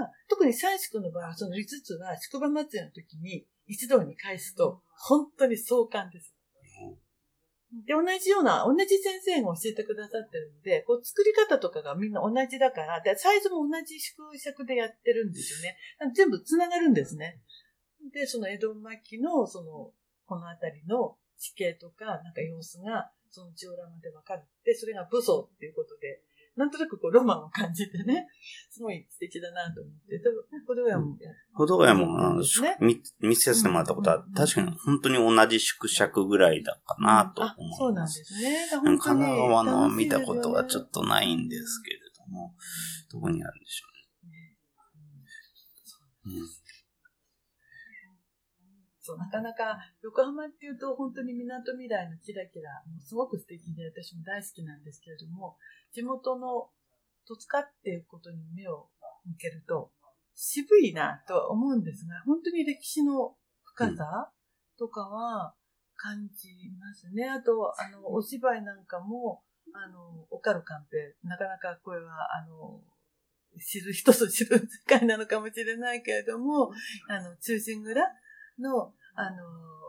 [0.00, 6.34] が、特に三宿の場合はその5つは宿場祭りの時に一堂に返すと、本当に壮観です。
[7.86, 15.76] で、同じような、同じ先生が教えてくださってるので、こう作り方とかがみんな同じだから、でサイズも同じ縮尺でやってるんですよね。
[16.14, 17.40] 全部繋がるんですね。
[18.12, 19.92] で、その江戸末期の、その、
[20.24, 26.22] この辺りの地形とか、なんか様子が、そのジオラマでわかるで、それが武装っていうことで、
[26.58, 28.26] なんとなくこうロマンを感じてね、
[28.68, 30.24] すごい素敵だなと思って、で
[30.66, 31.16] 歩道屋も、
[31.54, 32.76] 歩道屋も、あのですね。
[32.80, 37.78] 見見せさせてもらったことは、確かに本当に同じ縮尺ぐらいだかなとあ思います。
[37.78, 38.68] そうなんですね。
[38.72, 40.86] 神奈川のは見たことはちょと。
[40.86, 42.56] っとないんですけれども、
[43.12, 43.86] どこにあるんでしょ
[44.24, 44.26] う
[46.32, 46.40] ね。
[46.40, 46.67] うん
[49.08, 55.56] そう、なかなか横浜っていうと本当に港未来のキラキラ、もうすごく素敵で私も大好きなんですけれども、
[55.92, 56.68] 地元の
[57.26, 58.90] 戸塚っていうことに目を
[59.24, 59.90] 向けると、
[60.34, 64.30] 渋いなとは思うんですが、本当に歴史の深さ
[64.78, 65.54] とかは
[65.96, 67.28] 感じますね。
[67.28, 69.42] あと、あの、お芝居なんかも、
[69.72, 72.80] あの、オカルカンペ、なかなかこれは、あの、
[73.58, 76.70] 知る人ぞ知る世界なのかもしれないけれども、
[77.08, 78.00] あの、中心蔵
[78.58, 79.42] の、あの、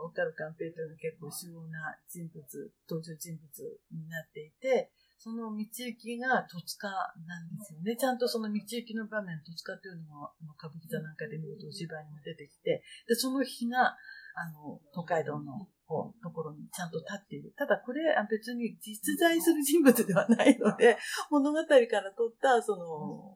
[0.06, 2.42] オカルカンペイというのは結構主要な人物、
[2.90, 6.88] 登場人物になっていて、その道行きが戸塚
[7.28, 7.98] なんですよね。
[8.00, 14.00] ちゃんとその道行きの場面、戸塚というのが、あの歌舞伎座なんかで見るとお芝居にも出てきて、で、その日が、
[14.40, 17.52] あの、東海道の方ところにちゃんと立っている。
[17.58, 20.98] ただこれ、あ別に実在する人物ではないので、
[21.30, 23.36] 物語から取った、その、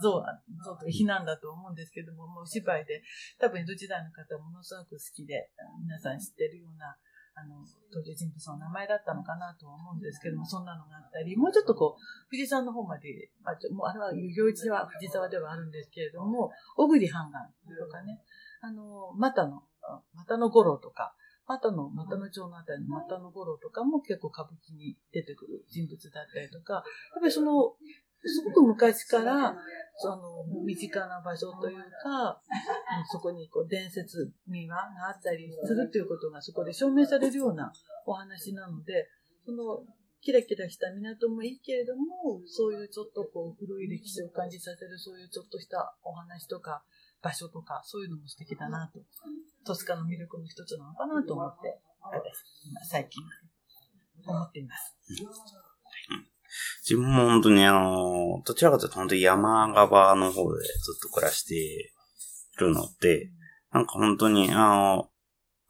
[0.00, 0.22] 像、
[0.64, 3.02] 像と非難だと思うんですけども、もうお芝居で、
[3.38, 5.50] 多分江戸時代の方はものすごく好きで、
[5.82, 6.96] 皆さん知ってるような、
[7.34, 18.20] あの、登場人物の名前だったのかなとは思うんですけども、そんなのがあったり、もうちょっとこう、富士山の方まで、あちょもうあれは、行一は藤沢ではあるんですけれども、小栗半岸とかね、
[18.60, 19.62] あの、又の、
[20.14, 21.14] 又の五郎とか、
[21.46, 26.82] 又の、又の町のあたりの又の五郎とかも結構歌舞伎に出てくる人物だったりとか、やっ
[27.20, 27.74] ぱりその、
[28.24, 29.56] すごく昔から、
[29.96, 32.40] その、身近な場所というか、
[33.10, 37.72] そこにこう伝説、民話があったりするということがそこで証明されるような
[38.06, 39.08] お話なので、
[39.44, 39.84] その、
[40.22, 46.82] キラキラした港もいいけれども、そういうちょっとこう、古い歴史を感じさせる、そういうちょっとしたお話とか、
[47.22, 49.00] 場所とか、そういうのも素敵だなと、
[49.64, 53.22] トスカの魅力の一つなのかなと思って、私、今最近、
[54.26, 54.96] 思っています。
[56.82, 61.78] 自分も本当にあの、どちらかというと本当に山側の方でずっと暮らしてい
[62.58, 63.30] るので、
[63.72, 65.06] なんか本当にあ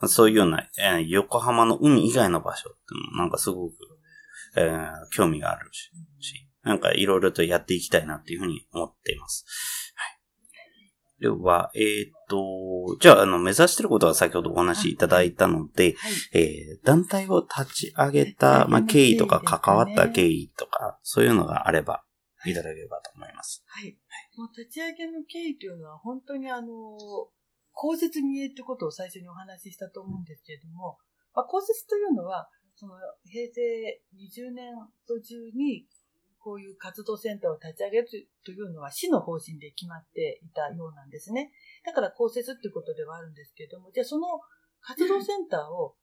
[0.01, 2.79] の、そういうような、えー横浜の海以外の場所って
[3.13, 3.75] もなんかすごく、
[4.57, 5.91] えー興味があるし、
[6.21, 9.45] しなんかいろいろとやっていきたいなっていうふうに思っています。
[11.29, 11.39] はい。
[11.39, 16.13] では、えーっと、じゃあ、あの、目指していることは先ほどお話しいただいたので、はい。
[16.33, 22.05] えー団体を立ち上げた、まあ、経緯とか関わった経緯とか、そういうのがあれば、
[22.47, 23.63] いただければと思います。
[23.67, 23.99] はい。
[24.37, 26.69] もう立ち上げの経緯というのは本当にあの、
[27.73, 30.99] 公設民営ということを最初にお話ししたと思うんですけれども、
[31.35, 34.73] まあ、公設というのは、その平成20年
[35.07, 35.87] 途中に
[36.43, 38.09] こういう活動センターを立ち上げる
[38.45, 41.53] というのは市の方針で決まっていたようなんですね。
[41.85, 44.27] だから公設っていうことではあるんですけれども、じゃあその
[44.81, 45.95] 活動センターを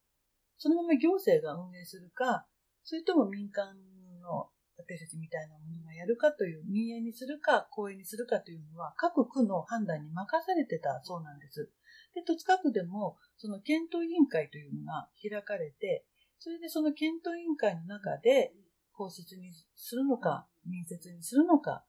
[0.57, 2.45] そのまま行政が運営するか、
[2.83, 3.75] それとも民間
[4.21, 11.71] の私たちみたいなものがやるかという、民営にするか、公営にするかというのは、各区の判断に任されてたそうなんです。
[12.13, 16.05] で、戸塚区でも、その検討委員会というのが開かれて、
[16.39, 18.53] それでその検討委員会の中で、
[18.97, 21.85] 公設にするのか、民設にするのか、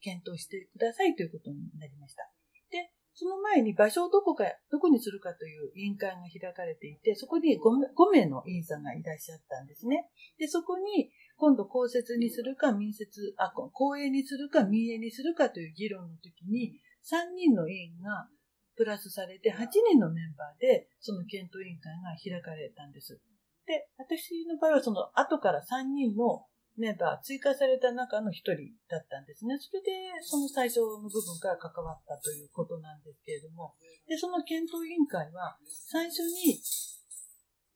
[0.00, 2.30] 検討してくださいということになりました。
[2.70, 7.60] で、その前に場所をどこか、どこにするかという委員会が開かれていて、そこに 5,
[7.96, 10.10] 5名の委員さんがいらっしゃったんですね。
[10.38, 18.28] で、そこに、今度公設にするか民設、あ、公営にするか民営にするかという議論の時に、3人の委員が
[18.76, 23.20] プラスされて8人のメンバーで、その検討委員会が開かれたんです。
[23.66, 26.46] で、私の場合はその後から3人の
[26.76, 28.56] メンバー追加された中の1人
[28.90, 29.56] だったんですね。
[29.58, 33.74] それで、その最初の部分から関わったということなんですけれども、
[34.08, 36.60] で、その検討委員会は、最初に、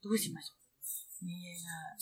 [0.03, 1.24] どうしましょう。
[1.24, 1.97] 民営が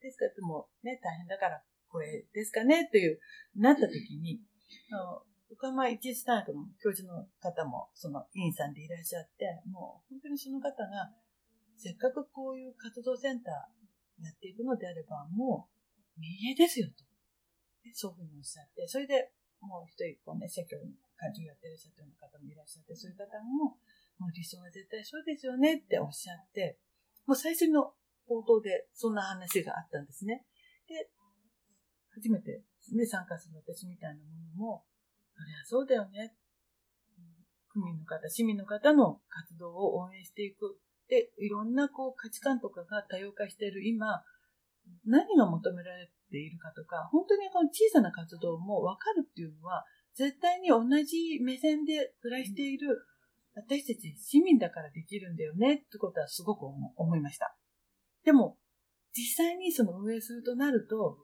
[0.00, 3.20] ですかでもね、大変だから、これですかねという、
[3.56, 4.40] なった時に、
[4.92, 11.10] あの横浜一律大学の教授の方も、その委員さんでいらっしゃって、もう本当にその方が、
[11.80, 15.68] せっかくこういう活動センターやっていくのであれば、も
[16.16, 17.08] う、民営ですよと。
[17.96, 19.32] そういうふうにおっしゃって、それで
[19.64, 23.80] もう一人、こうね、社協に会長やってらっしゃったような方もいらっしゃって、そういう方も、
[24.20, 26.76] もう理想は絶対そうですよねっておっしゃって、
[27.24, 27.96] もう最初の
[28.28, 30.44] 冒頭でそんな話があったんですね。
[30.88, 31.08] で、
[32.12, 34.84] 初めて、ね、参加する私みたいなものも、
[35.32, 36.36] そりゃそうだよね。
[37.68, 40.76] 区民の方、市民の方の活動を応援していく。
[41.10, 44.22] で、いろんなこう価値観とかが多様化している今、
[45.04, 49.84] 何が求められているかとか、本当にこの小さな活動もわかるっていうのは、
[50.14, 53.06] 絶対に同じ目線で暮らしている
[53.54, 57.56] 私たち市民だからできるんだよねってことはすごく思いました。
[58.24, 58.56] でも、
[59.12, 61.18] 実際にその運営するとなると、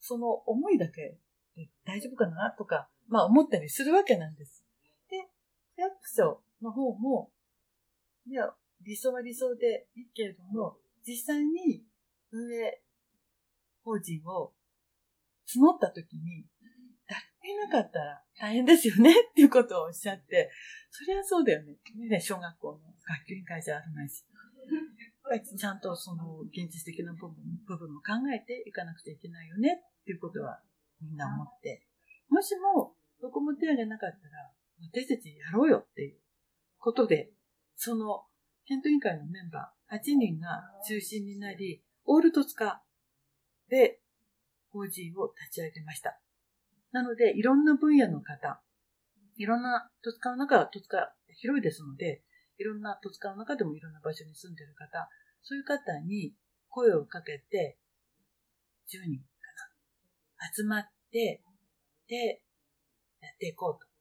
[0.00, 1.18] その思いだけ
[1.56, 4.64] で大丈夫かなとか、まあ思ったりするわけなんです。
[5.08, 5.16] で、
[5.76, 7.30] 区役所の方も、
[8.26, 8.54] いや、
[8.84, 11.84] 理想は理想でいいけれども、実際に
[12.32, 12.80] 運営
[13.82, 14.52] 法人を
[15.46, 16.46] 募った時に、
[17.06, 17.20] 誰
[17.54, 20.50] もいなかったら大変ですよねっていうことをおっしゃって、
[20.90, 21.76] そりゃそうだよね。
[22.08, 24.24] ね小学校の学級委員会じゃあるまいし。
[25.56, 27.34] ちゃんとその現実的な部分
[27.66, 30.60] 部分も考えていかなくちゃいけないよねっていうことは
[31.00, 31.82] みんな思って、
[32.28, 34.52] もしもどこも手挙げなかったら、
[34.92, 36.18] 私たちやろうよっていう
[36.78, 37.30] ことで、
[37.76, 38.24] その
[38.66, 42.82] 検討委員会のメンバー8人が中心になり、オール戸塚
[43.68, 44.00] で
[44.70, 46.20] 法人を立ち上げました。
[46.92, 48.62] なので、いろんな分野の方、
[49.36, 52.22] いろんな戸塚の中は戸塚広いですので、
[52.58, 55.08] いろんな戸塚の中でもいろんな場所に住んでる方、
[55.42, 56.34] そういう方に
[56.68, 57.78] 声をかけて、
[58.88, 59.24] 10人か
[60.38, 61.42] な、集まって、
[62.08, 62.42] で、
[63.20, 63.93] やっていこうと。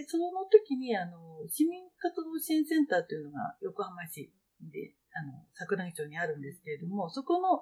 [0.00, 7.60] で、その時に、あの、市民活動支援センターというのが横浜市で、あの、桜木町にあるんですけれども、そこの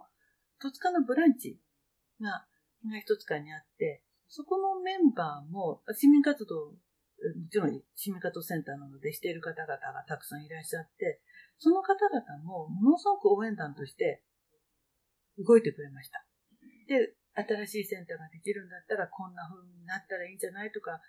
[0.62, 1.58] 戸塚のブランチ
[2.22, 2.46] が
[2.82, 6.74] 東戸塚にあって、そこのメンバーも市民活動、も
[7.50, 11.20] ちろん市民活動センターなのでしている方々がたくさんいらっしゃって、
[11.58, 14.22] その方々もものすごく応援団として
[15.38, 16.24] 動いてくれました。
[16.86, 21.00] で、新しいセンターができるんだったらこんな風になったらいいんじゃないとか、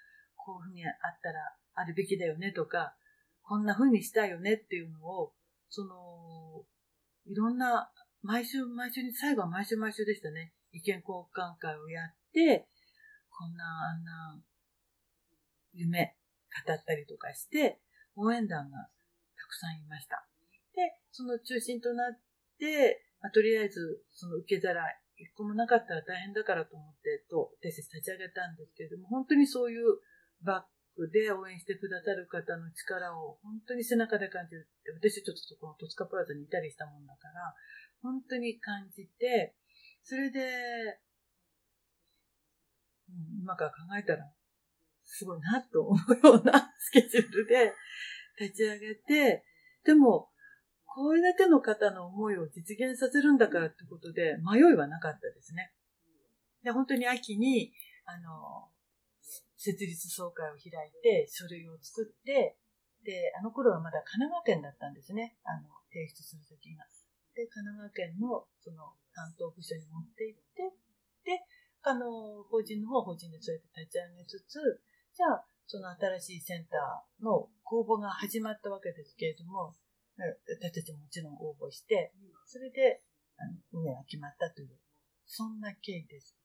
[0.46, 2.96] こういう風にあったらあるべきだよねとか、
[3.44, 5.34] こんな風にしたいよねっていうのを、
[5.70, 6.66] その、
[7.26, 10.54] いろんな、毎週毎週に、最後は毎週毎週でしたね。
[10.72, 12.68] 意見交換会をやって、
[13.30, 14.42] こんな、あんな、
[15.74, 16.16] 夢、
[16.68, 17.80] 語ったりとかして、
[18.16, 18.78] 応援団が
[19.38, 20.28] たくさんいました。
[20.76, 22.20] で、その中心となっ
[22.60, 24.84] て、まあ、とりあえず、その受け皿、
[25.18, 30.00] 一個もなかったら大変だからと思って、と、私たち立ち上げたんですけれども、本当にそういう
[30.44, 34.68] バックで応援してくださる方の力を本当に背中で感じる。
[35.02, 37.54] 私ちょっとそこの戸塚プラザにいたりしたもんだから、
[38.02, 39.56] 本当に感じて、
[40.04, 41.00] それで、
[43.42, 44.32] 今から考えたら、
[45.04, 47.74] すごいなと思うような スケジュールで
[48.40, 49.46] 立ち上げて、
[49.84, 50.30] でも、
[50.86, 55.74] これだけの方の思いを実現させるんだからってことで、迷いはなかったですね。
[56.64, 57.74] で、本当に秋に、
[58.06, 58.70] あの、
[59.60, 62.56] 設立総会を開いて、書類を作って、
[63.04, 65.36] で、あの頃はまだ神奈川県だったんですね。
[65.44, 66.88] あの、提出するときが。
[67.36, 70.72] で、神奈川県の、その、担当部署に持って行って、
[71.28, 71.44] で、
[71.84, 74.60] あの、法人の方は法人でそうやって立ち上げつつ、
[75.12, 79.76] じゃあ、その新しいセンターの公募が始まったわけですけれども、
[80.20, 82.12] 私たちももちろん応募して、
[82.46, 83.04] それで、
[83.38, 84.80] あの、運営が決まったという、
[85.26, 86.36] そんな経緯です。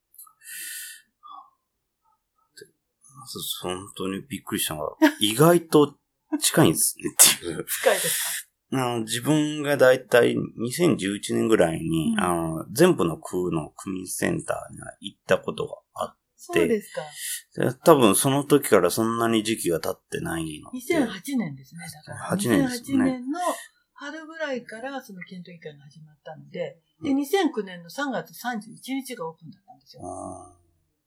[3.62, 5.96] 本当にびっくりしたのが、 意外と
[6.40, 7.64] 近いんですねっていう。
[7.64, 8.44] 近いですか？
[8.72, 17.74] あの自分がだいたい2011年ぐらいに、うん、あの全部の区の区民センターに行ったことがあって、そうですか。
[17.84, 20.78] 多分その時からそんなに時期が経ってないので。
[20.78, 22.36] 2008年ですね、だから。
[22.36, 22.98] 8年ですね。
[22.98, 23.40] 2008年の
[23.94, 30.02] 春ぐらいからその検討委員会が始まったので、で、2009年の3月31日がオープンだったんですよ。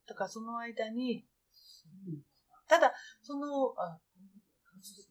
[0.07, 1.25] だからその間に、
[2.67, 3.75] ただ、その、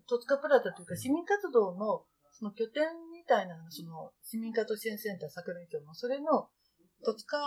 [0.09, 2.05] 戸塚プラザというか市民活動の
[2.39, 6.49] その拠点みたいな、その市民活動支援センター桜井町の、それの
[7.03, 7.39] 戸塚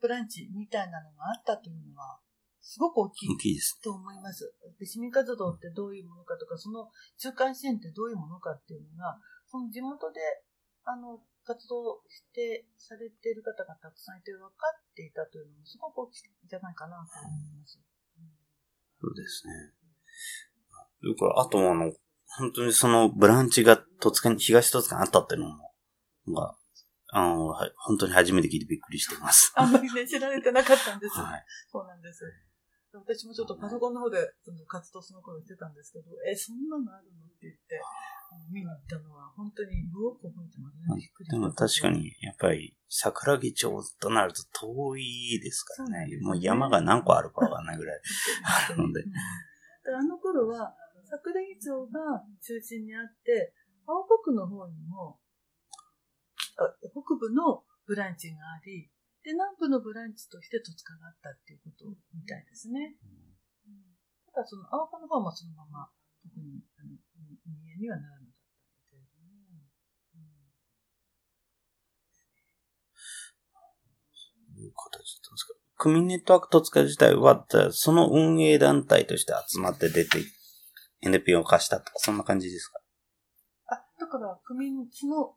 [0.00, 2.20] ブランチみたいなのがあったというのは、
[2.60, 3.28] すごく大きい。
[3.28, 3.80] 大きいです。
[3.80, 4.52] と思います。
[4.84, 10.20] 市民活動ってどういうものかとか、その中間支援ってどういうものかっていうのが、その地元で、
[10.84, 17.80] あの、活動してされている方がたくさんいて分かっていたというのもすごく大きいんじゃないかなと思います。
[19.04, 19.52] そうですね。
[21.36, 21.92] あとあの、
[22.38, 25.72] 本当にそのブランチが戸塚に、東戸塚にあったっていうのも、
[26.34, 26.56] が、
[27.12, 29.52] あの、はい本当に初めて聞いてびっくりしてます。
[29.54, 31.18] あんまりね、知られてなかったんです。
[31.18, 31.44] はい。
[31.70, 32.24] そうなんです。
[32.98, 37.26] 私もちょっとパソコンの方でその活動その頃してたんですけど、え、そんなのあるの？
[37.26, 37.80] って言って、
[38.50, 40.96] 見に行ったのは本当によく覚えてますね。
[40.96, 41.90] びっくりでも確か。
[41.90, 43.70] に、やっぱり、桜木町
[44.00, 46.06] となると遠いですからね。
[46.08, 48.00] そうねもう山が何個あるかわかんないぐらい。
[48.70, 49.04] あるので
[49.94, 50.74] あの頃は、
[51.04, 53.54] 桜木町が中心にあって、
[53.86, 55.20] 青北の方にも、
[56.56, 58.90] あ北部のブランチがあり、
[59.24, 63.00] で、南部のブランチとして戸塚があったっていうことみたいですね。
[64.28, 65.88] ただその青葉の方はそのまま
[66.22, 66.90] 特にあの
[67.46, 68.36] 人間にはならなかっ
[68.90, 69.64] たけれども、
[74.12, 75.54] そういう形だったんですか。
[75.76, 80.18] クミネットワーク戸塚自体は、その運営団体として集まって出て、
[81.00, 82.80] NPO を貸したとか、そんな感じですか？
[83.66, 85.36] あ、だから組その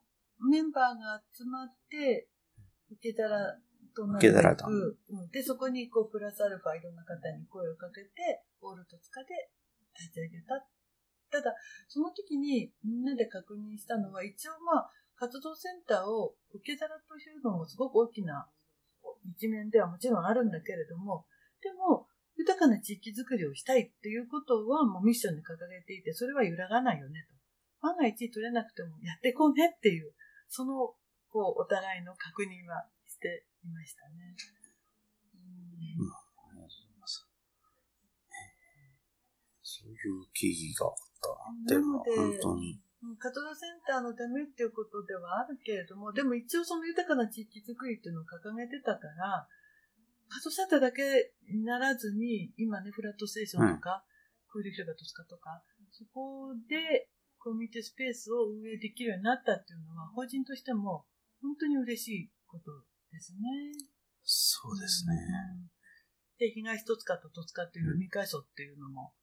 [0.50, 2.30] メンバーが集まって
[2.92, 3.58] 受け皿
[3.98, 9.50] とな受け皿とうん、で、そこにこうプラスアルファいろんな方に声をかけて、オール戸塚で
[9.98, 10.62] 立ち上げた。
[11.30, 11.56] ただ、
[11.88, 18.48] その時にみんなで確認したのは、一応まあ、活動センターを受け皿というのもすごく大きな
[19.36, 21.26] 一面ではもちろんあるんだけれども、
[21.62, 22.06] でも、
[22.38, 27.36] 豊かな地域づくりをしたいっていうことはもうミッションに掲げていて、それは揺らがないよねと。
[27.82, 30.14] 万が一取れなくてもやっていこうねっていう、
[30.48, 30.94] その、
[31.30, 34.36] こう、お互いの確認はしていましたね。
[35.36, 36.24] うんあ
[36.56, 37.28] りがとうございます。
[39.62, 40.94] そういう経緯があっ
[41.68, 42.80] たで本当に。
[42.82, 42.88] うん
[43.20, 49.48] 活動センターのためっていうことではあるけれども、でも一応その豊かな地域づくりっていうのを掲げてたから、
[50.28, 54.04] 活動センターだけにならずに、今ね、フラットステーションとか、
[54.50, 55.62] 空流広場とかとか、
[55.92, 57.08] そこで
[57.38, 61.06] コミュニティスペースを運営できるようになったっていうのは、法人としても
[61.42, 62.72] 本当に嬉しいこと
[63.12, 63.40] ですね。
[64.24, 65.16] そうですね。
[65.62, 65.78] うん
[66.38, 69.14] で、東戸塚と戸塚っていう2階層っていうのも、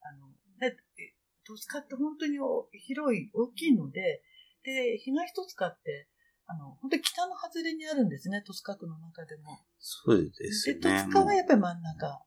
[0.00, 1.14] あの、で、え
[1.44, 4.22] 戸塚って本当にお広い、大きいので、
[4.62, 6.08] で、東戸塚って、
[6.46, 9.58] あの、本当に北の外れにあるんですね、戸塚区の中でも。
[9.78, 10.74] そうですね。
[10.76, 12.24] 戸塚はやっぱり真ん中。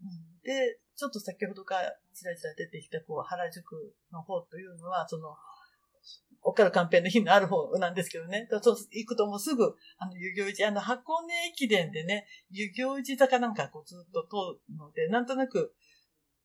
[0.00, 5.36] うん、で、ちょっと先ほどからちらちら出てきた、こう、原宿の方というのは、その、
[6.42, 8.48] 岡田カンペの日のある方なんですけどね。
[8.62, 15.74] そう行くともうすぐ、あの、遊行寺、あの、箱根駅伝でね、遊行寺坂なんかこうずっと通るので、なんとなく、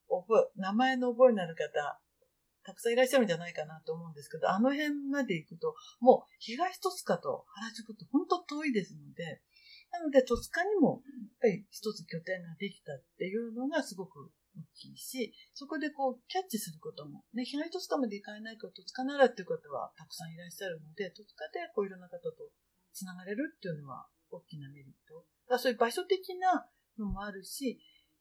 [0.07, 1.99] 覚え、名前の覚えのある方、
[2.63, 9.41] たくさんいらっしゃるんじゃないかなと思うんですけど、あの辺まで行くと、もう東戸塚と原宿って本当遠いですので、
[9.91, 22.49] なので戸塚にもやっぱり一つ拠点ができたっていうのがすごく大きいし、そこでこうキャッチすることも、ね、東戸塚まで行かれないけど戸塚ならっていう方はたくさんいらっしゃるので、戸塚でこういろんな方と
[22.93, 25.25] つながれるっていうのは大きなメリット。
[25.49, 27.79] だそういう場所的なのもあるし、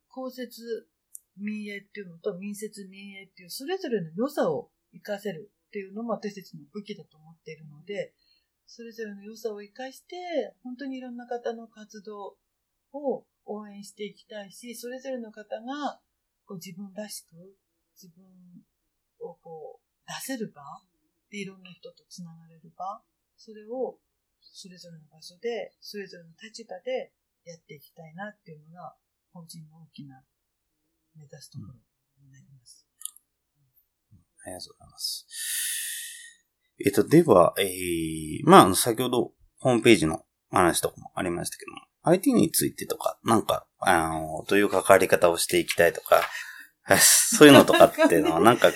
[0.09, 0.89] 公設
[1.37, 8.12] 民営っていうのと民設民営っていうそれぞれの良さを活かせるっていうのも私たちの武器だと思っているので、
[8.66, 10.16] それぞれの良さを活かして、
[10.62, 12.37] 本当にいろんな方の活動
[12.93, 16.01] を応援していきたいし、それぞれの方が
[16.47, 17.34] こう自分らしく、
[18.01, 18.24] 自分
[19.20, 20.62] をこう出せる場
[21.30, 23.03] でいろんな人とつながれる場、
[23.36, 23.99] それを
[24.40, 27.12] それぞれの場所で、それぞれの立場で
[27.44, 28.94] やっていきたいなっていうのが、
[29.32, 30.22] 法人の大きな
[31.14, 31.74] 目指すところ
[32.22, 32.86] になります。
[34.44, 35.26] ありがとうございます。
[36.84, 46.22] えっと、では、えー、まあ、先ほど、ホームページの話とかもありましたけども、IT についてとか、なんか、あの、どういう関わり方をしていきたいとか、
[46.98, 48.68] そういうのとかっていうのは、なんか、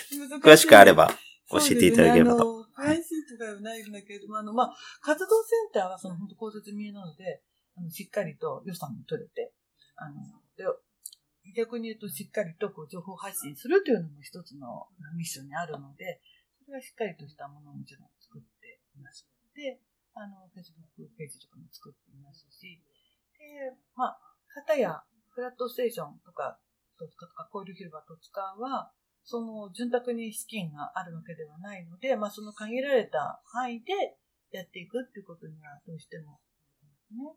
[0.43, 1.14] 詳しくあれば
[1.49, 2.39] 教えていただければと。
[2.39, 7.43] そうですねあの、詳しいとかはないんだけれども、あの、まあ、活動センターはその本当公設見えなので、
[7.76, 9.53] あの、しっかりと予算も取れて、
[9.95, 10.16] あの、
[10.57, 10.64] で、
[11.55, 16.20] 逆に言うとしっかりとこう情報発信するというのも一つのミッションにあるので、
[16.66, 19.26] それはしっかりとしたものをもちろん作っています。
[19.55, 19.78] で、
[20.14, 22.89] あの、Facebook ページとかも作っていますし、で、
[23.97, 24.19] まあ、
[24.55, 26.59] 方やフラットステーションとか、
[26.99, 28.93] 戸塚とか交流広場戸塚は、
[29.25, 34.19] その潤沢に資金があるわけではないので、まあその限られた範囲で
[34.51, 36.41] やっていくっていうことにはどうしても
[37.13, 37.37] ね。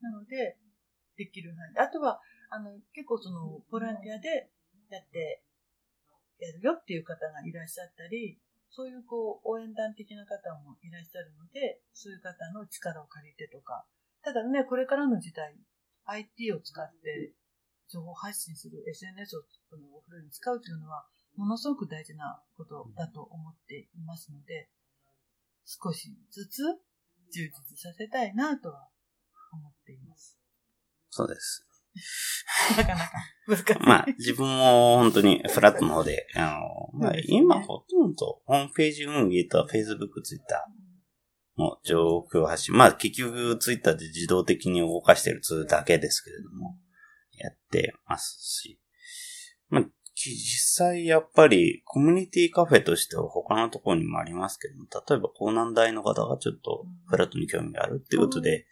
[0.00, 0.58] なので、
[1.16, 1.80] できる範囲で。
[1.80, 4.50] あとは、あの、結構その、ボランティアで
[4.90, 5.42] やって、
[6.38, 8.38] やるよっていう方がいらっしゃったり、
[8.70, 13.86] そういうこう、応援団的な方もいらっしゃるので、そういう方の力を借りてとか。
[14.24, 15.54] ただね、これからの時代、
[16.06, 17.34] IT を使って
[17.92, 21.06] 情報発信する SNS をこのお風呂に使うというのは、
[21.36, 24.70] ものすごく大事なことだと思っていますので、
[25.66, 26.62] 少しずつ
[27.32, 28.88] 充実させたいなとは
[29.52, 30.38] 思っています。
[31.10, 31.66] そうです。
[32.76, 33.12] なかなか
[33.46, 33.86] 難しい。
[33.86, 40.64] まあ、自分も本当にフラットの方で、あの、まあ今ほとんどホームページ運営と Facebook、Twitter
[41.58, 42.76] の状況発信。
[42.76, 46.76] まあ結局 Twitter で自動的に動かしてるツールだけですけれども、
[47.36, 48.80] やってますし。
[49.68, 49.84] まあ、
[50.14, 58.66] き実際やっぱりコミュニティカフェとしては他のところにもありますけども、例えば江南大の方がちょっとフラットに興味があるっていうことで、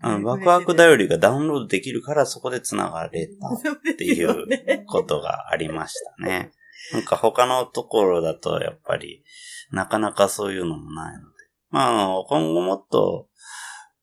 [0.00, 4.84] あの、ワクワク頼りがダウンロードできるからそこで繋がれたっていうね。
[4.86, 6.52] ことがありました ね。
[6.92, 9.24] なんか他のところだとやっぱり
[9.70, 11.37] なかなかそういうのもないので。
[11.70, 13.28] まあ、今後もっと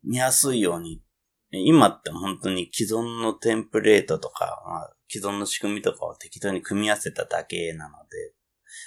[0.04, 1.02] 見やすいように、
[1.52, 8.34] 今って本当に既存のテンプレートとか、まあ、既存の仕組みとかを適当に組み合わせただけなので、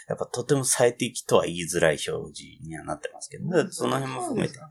[0.09, 4.68] やっぱとても最適とは言いづらい表示にはなってますけど、その辺も含めてそう。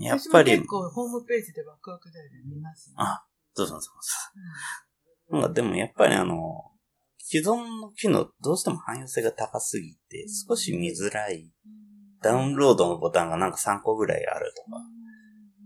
[0.00, 2.96] ん、やっぱり結、構ホームページでワクワクダイヤ見ますね。
[2.98, 3.24] あ、
[3.56, 3.90] どうぞどうぞ
[5.30, 5.40] どうぞ。
[5.40, 6.36] なんかでもやっぱりあの、
[7.18, 11.52] 既存の機能どうしても汎用性が高すぎて少し見づらい。
[12.22, 14.78] ダウンロードのボタンがなんか3個ぐらいあるとか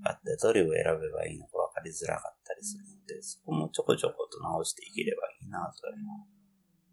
[0.05, 5.93] あって、どれを選べばいいのか分かりづらかったりするので、そこもちょこちょこと直していければいいなとは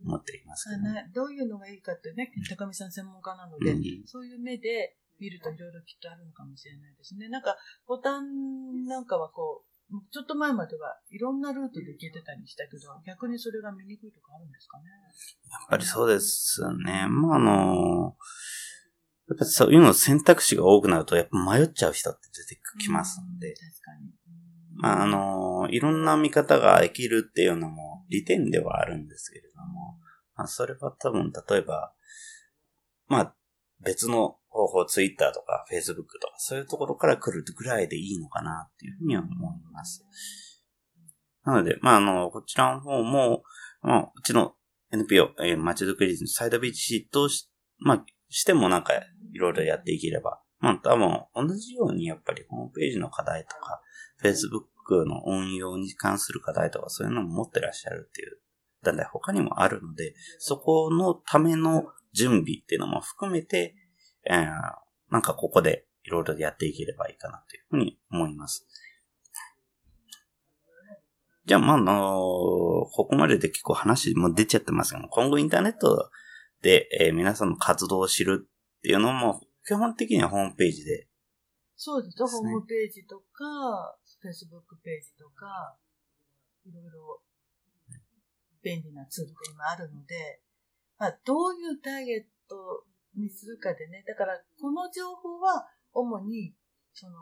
[0.05, 0.93] 思っていますね。
[0.93, 7.27] ねどういうのがいいかってね、高見さん専門家なので、うんそういう目で見るといろいろきっとあるのかもしれないですね。
[7.29, 7.57] なんか、
[7.87, 9.69] ボタンなんかはこう、
[10.11, 14.85] ちょっと前まではいろんなルートで行けてたりしたけど、逆にそれが見にくいとかあるんですかね？
[15.51, 17.07] やっぱりそうですね。
[17.09, 18.15] まあ、あの、
[19.29, 23.53] やっぱそういうの選択肢が多くなると、やっぱ迷っちゃう人って出てきますんでうん。
[23.53, 24.07] 確かに。
[24.07, 24.19] うん
[24.81, 29.97] まあ、あの、いろんな見方ができるっていうのも利点ではあるんですけれども、
[30.35, 31.93] まあ、それは多分、例えば、
[33.07, 33.35] まあ、
[33.83, 40.05] 別の方法、ツイッターとか、フェイスブックとか、そういうところから来るぐらいでいいのかなっていうふうには思います。
[41.43, 43.43] なので、まあ、あの、こちらの方も、
[43.81, 44.53] まあ、うちの
[44.93, 48.93] NPO、えー、街づくりサイドビーチとし、まあ、してもなんか、
[49.33, 53.81] いろいろやっていければ、まあ、多分、同じようにやっぱりホームページの課題とか、
[54.21, 58.39] Facebook の運用に関する課題とかそういうのも持ってらっしゃるっていう
[58.83, 63.75] 団体他にもあるので、そこのための準備っていうのも含めて、
[64.29, 64.45] えー
[65.11, 68.67] なんかここでいろいろやっていければいいかなというふうに思います。
[71.45, 76.11] じゃあ、まあ、あのここまでで結構話も出ちゃってますけど、今後インターネット、
[76.63, 81.07] えー皆さんの活動を知るっていうのも、基本的にはホームページで。
[81.75, 82.17] そうです。
[82.17, 85.77] ホームページとか、Facebook ページとか、
[86.65, 87.21] いろいろ
[88.61, 90.41] 便利なツールが今あるので、
[90.97, 92.83] まあ、どういうターゲット
[93.15, 96.53] にするかでね、だからこの情報は主に
[96.93, 97.15] その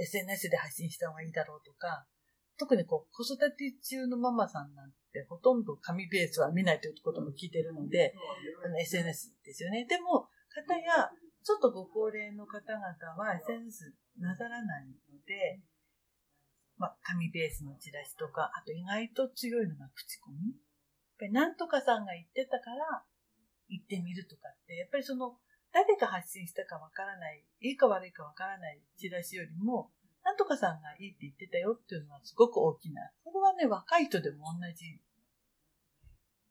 [0.00, 2.06] SNS で発信した方がいいだろうとか、
[2.58, 8.14] 特にこう子育て中のママさんなんてほとんど紙ベースは見ないということも聞いてるので、
[8.64, 9.86] あの SNS ですよね。
[9.88, 11.10] でも、方や
[11.42, 12.86] ちょっとご高齢の方々
[13.18, 15.60] は SNS なさらないので、
[16.78, 20.50] まあ、紙ベースのチラシとか、あと意外と強いのが口コミ。
[20.50, 20.56] やっ
[21.18, 23.04] ぱりなんとかさんが言ってたから、
[23.68, 25.38] 行ってみるとかって、やっぱりその、
[25.72, 29.90] 誰が発信したかわからない、いいか悪いかわからないチラシよりも、
[30.24, 33.10] なんとかさんがいいって言ってたよっていうのはすごく大きな。
[33.24, 35.02] これはね、若い人でも同じ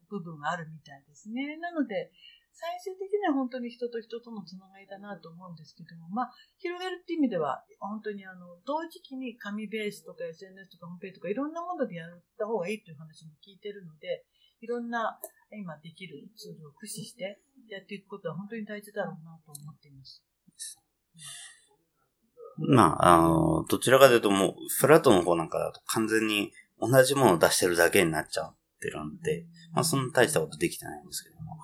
[0.10, 1.58] 部分があるみたいですね。
[1.58, 2.12] なので、
[2.52, 14.26] 最終的には本当に人と人とのつながりだなと思うんですけども、まあ、広げるっていう意味では、本当にあの、同時期に紙ベースとか SNS とかホームページとかいろんなものでやった方がいいという話も聞いてるので、
[14.60, 15.18] いろんな
[15.50, 20.22] 今できるツールを駆使してやっていくことは本当に大事だろうなと思っています。
[22.68, 31.58] まあ、あの、どちらかというともう、フラットの方なんかだと完全に同じものを出してるだけになっちゃってるんで、まあ、そんな大したことできてないんですけども。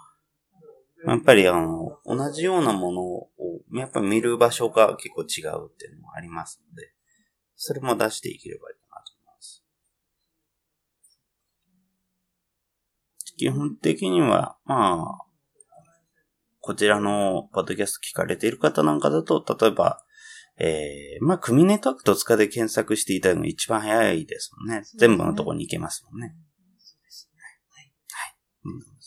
[1.06, 3.30] やっぱりあの、同じようなものを、
[3.74, 6.92] やっぱり見る場所が結構違うっていうのもありますので、
[7.56, 9.64] それも出していければいいかなと思います。
[13.38, 15.28] 基本的には、まあ、
[16.60, 20.04] こちらのポッドキャスト聞かれている方なんかだと、例えば、
[20.60, 24.80] えー、まあ、組ネットワークとかで検索していただくのが一番早いですもんね。
[24.80, 26.36] ね全部のところに行けますもんね。
[26.80, 27.42] そうですね。
[28.12, 28.34] はい。
[28.66, 28.98] うん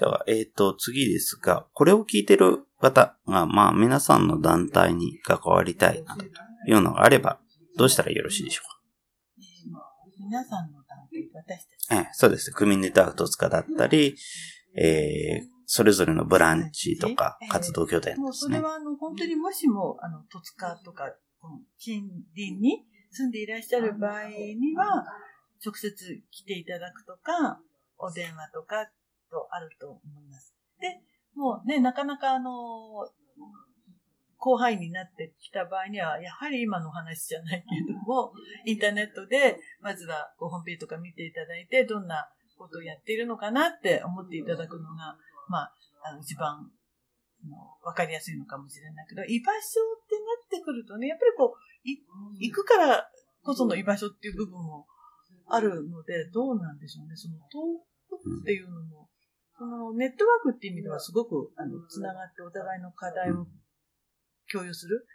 [0.00, 7.38] じゃあ、えっ、と、次ですが、これを聞いてる方が、まあ、皆さんの団体に関わりたいなというのがあれば、
[7.76, 8.62] どうしたらよろしいでしょ
[9.38, 9.90] えー
[10.24, 11.96] 皆さんの団体、私たちうか。
[11.96, 12.50] ええそうです。
[12.50, 14.16] 組ネットワークとかだったり、
[14.74, 18.56] えー、それぞれのブランチとかええ活動拠点もうですね。
[18.56, 21.14] それはあの、本当にもしも、あの、戸塚とか、
[21.78, 22.02] 近
[22.34, 25.04] 隣に住んでいらっしゃる場合には、
[25.64, 25.94] 直接
[26.28, 27.60] 来ていただくとか、
[27.98, 28.86] お電話とか
[29.30, 30.56] とあると思います。
[30.80, 31.02] で、
[31.36, 33.06] もうね、なかなかあの、
[34.42, 38.32] 広範囲になってきた場合には、やはり今のお話じゃないけれども、
[38.66, 45.16] インターネットで、まずはごホームページとか見ていただいて、どんなことをやっているのかなって思っていただくのが、
[45.50, 45.74] まあ、
[46.06, 46.70] あの、一番、
[47.82, 50.14] わかりやすいのかもしれないけど、居場所って
[50.54, 51.98] なってくるとね、やっぱりこう、い
[52.52, 53.10] 行くから
[53.42, 54.86] こその居場所っていう部分も
[55.48, 57.16] あるので、どうなんでしょうね。
[57.16, 57.82] その遠
[58.16, 59.08] くっていうのも、
[59.58, 63.46] そのネットワークっていう意味ではすごく、あの、つながってお互いの課題を
[64.52, 65.06] 共有する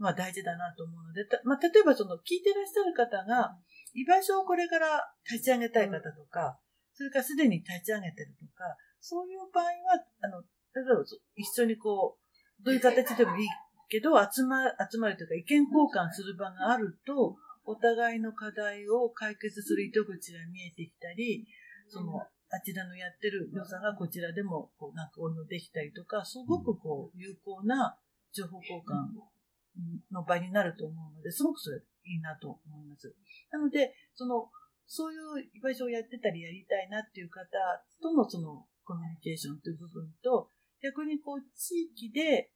[0.00, 3.56] のは大事だなと思うので、たまあ、例えばその聞いてらっしゃる方が、
[3.94, 5.00] 居場所をこれから
[5.30, 6.58] 立ち上げたい方とか、
[6.94, 10.40] それからすでに立ち上げてるとか、そういう場合は、あの、
[10.72, 11.04] 例えば
[11.36, 13.48] 一緒にこう、どういう形でもいい
[13.90, 17.36] けど、集ま、集まるというか意見交換する場があると、
[17.66, 21.46] お互いの課題を解決する糸口が見えてきたり、
[21.88, 27.98] その、あちらのやってる良さがこちらでも、こう、なんか応用できたりとか、すごくこう、有効な
[28.32, 29.20] 情報交換
[30.12, 31.76] の場になると思うので、すごくそれ
[32.06, 33.14] いいなと思います。
[33.50, 34.48] なので、その、
[34.86, 37.44] そういう居場所をやってたりやりたいなっていう方
[38.00, 40.50] とのそのコミュニケーションという部分と、
[40.82, 42.50] 逆にこう地域で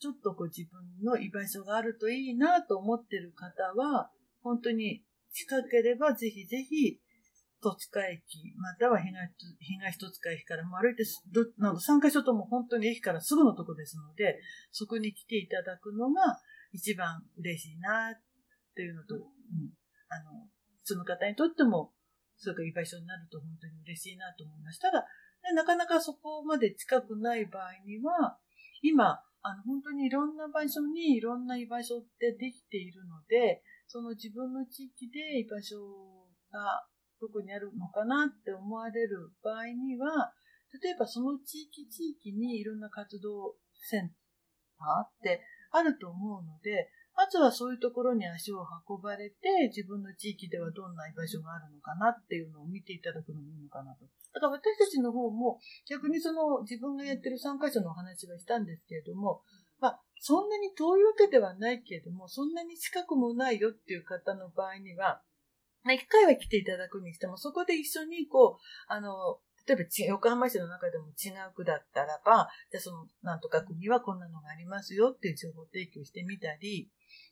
[0.00, 4.10] ちょっとこう自分の居場所があるといいなと思ってる方は、
[4.42, 6.98] 本当に近ければぜひぜひ、
[7.62, 8.20] 戸塚駅、
[8.58, 9.14] または東
[9.60, 14.40] 東戸塚駅からも歩いて、どなんか3カ所とも本当に駅からすぐのとこですので、
[14.72, 16.40] そこに来ていただくのが
[16.72, 18.20] 一番嬉しいなっ
[18.74, 19.22] ていうのと、うん、
[20.08, 20.48] あの、
[20.82, 21.92] その方にとっても、
[22.42, 24.80] それが居場所になると本当に嬉しいなと思います。
[24.80, 25.06] ただ、
[25.46, 28.38] ねなかなかそこまで近くない場合には、
[28.82, 35.78] 今、あの、本当にいろんな場所にいろんな居場所ってできているので、その自分の地域で居場所
[36.50, 36.86] が
[37.20, 40.34] どこにあるのかなって思われる場合には、
[40.82, 44.10] 例えばその地域地域にいろんな活動セン
[44.78, 49.36] ターってあると思うので、まずはそういうところに足を運ばれて、
[49.68, 54.04] 自分の地域ではどんな居場所があるのかなっていうのを見ていただくのもいいのかなと。
[54.32, 55.58] だから私たちの方も
[55.88, 59.42] 逆にその自分がやってる参加者のお話はしたんですけれども、
[59.78, 65.20] まあ、そんなに遠いわけではないけれども、そんなに近くもないよっていう方の場合には、
[65.82, 76.90] まあ、一回は来ていただくにしても、そこで一緒にこう、あの、例えば横浜市の中でも違う区だったらば、じゃその、なんとか区にはこんなのがありますよっていう情報提供してみたり、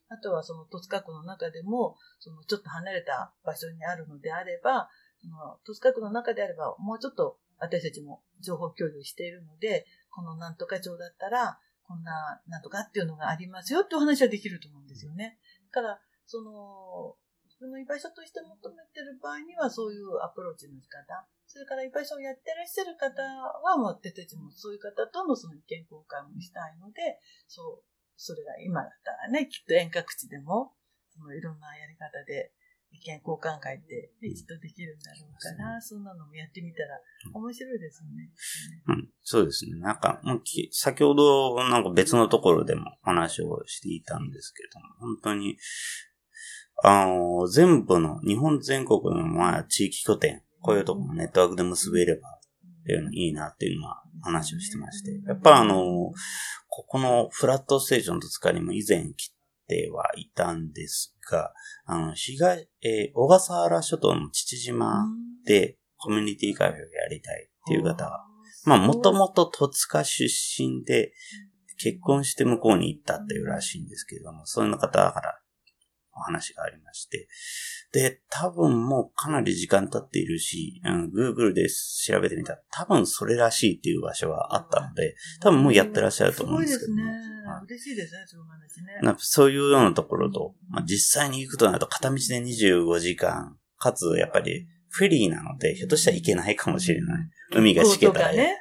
[0.09, 4.89] あとはその戸塚区の中でも、そのちょっと離れた場所にあるのであれば、
[5.23, 15.39] その戸塚区の中であれば、もうちょっと私たちも情報共有しているので、このなんとか町だったら、こんななんとかっていうのがありますよってお話はできると思うんですよね。
[15.73, 17.17] だから、その、
[17.47, 21.27] 自分の居場所として求めてる場合には、そういうアプローチの仕方。
[21.51, 27.19] それから居場所をやってらっしゃる方は、もう私たちもそういう方とのその意見交換もしたいので、
[27.51, 30.79] そう、それが今だったらね、きっと遠隔地でも、
[31.11, 32.55] そのいろんなやり方で
[32.95, 37.01] 意見交換会って一度できるんだろうから、そんなのもやってみたら
[37.35, 38.31] 面白いですよね。
[38.87, 39.75] うん、そうですね。
[39.81, 45.59] なんか、もうき先ほど、なんか別のところでも話をしていたんですけれども、本当に、
[46.85, 55.11] あの、全部の、日本全国の、まあ、地域拠点、こういうところもネットワークで結べれば、っていうのいいなっていうのは話をしてまして。
[55.27, 56.13] やっぱあの、
[56.69, 59.35] ここのフラットステーションと使にも以前来
[59.69, 61.53] てはいたんですが、
[61.85, 65.07] あの、東、えー小笠原諸島の父島
[65.47, 68.25] でコミュニティカフェをやりたいっていう方が、
[68.65, 71.13] まあ、もともと戸塚出身で
[71.79, 75.39] 結婚して向こうに行ったっていうらしいんですけれども、そういう方から
[76.15, 77.29] お話がありまして。
[77.93, 87.65] で、多分もうかなり時間経っているし、うん、Google で調べてみたら多分それらしいっていう場所はあったので、多分もうやってらっしゃると思うんですけどもすごいですねはい。
[87.65, 89.01] 嬉しいですね、そういう話ね。
[89.03, 97.29] なんかそういうようなところと、まあ、実際に行くとなると片道で25時間、かつやっぱりフェリーなので、ひょっとしたら行けないかもしれない。
[97.53, 98.57] 海がしけたら、とかね。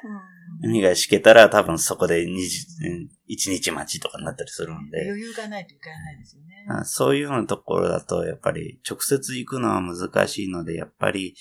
[0.62, 6.66] うん海がしけたら多分そこで2時、うん1日待ちとかになったりするんで、余裕がないといけないですよね。
[6.68, 11.34] あそういうようなところだと、やっぱり直接行くのは難しいので、やっぱり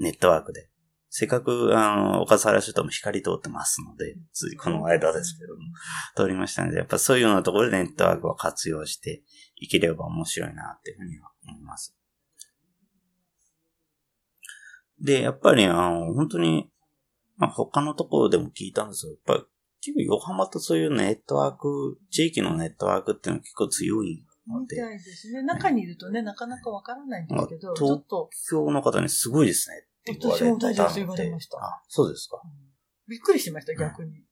[0.00, 0.68] ネットワークで。
[1.14, 5.60] せっかく、あの、小笠原諸島も光通ってますので、ついこの間ですけども、
[6.16, 9.22] 通りましたので、やっぱそういうようなところでネットワークを活用して
[9.56, 11.94] いければ面白いなっていうふうには思います。
[15.02, 16.71] で、やっぱり、あの、本当に、
[17.42, 24.76] まあ他のところでも聞いたんですけど、やっぱり結構横浜とそういうネットワーク、地域のネットワークっていうのは結構強いので。
[24.76, 25.42] みたいですね。
[25.42, 29.76] 中にいるとね、なかなかわからないんですけど、まあちょっと、東京の方にすごいですね
[30.12, 30.46] って言われた。
[30.46, 32.40] 私も大丈夫言われましたあ、そうですか。
[33.08, 34.22] びっくりしました、逆に。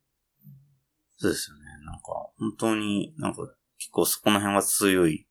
[1.16, 1.64] そうですよね。
[1.84, 2.02] なんか、
[2.38, 3.42] 本当になんか
[3.76, 5.26] 結構そこの辺は強い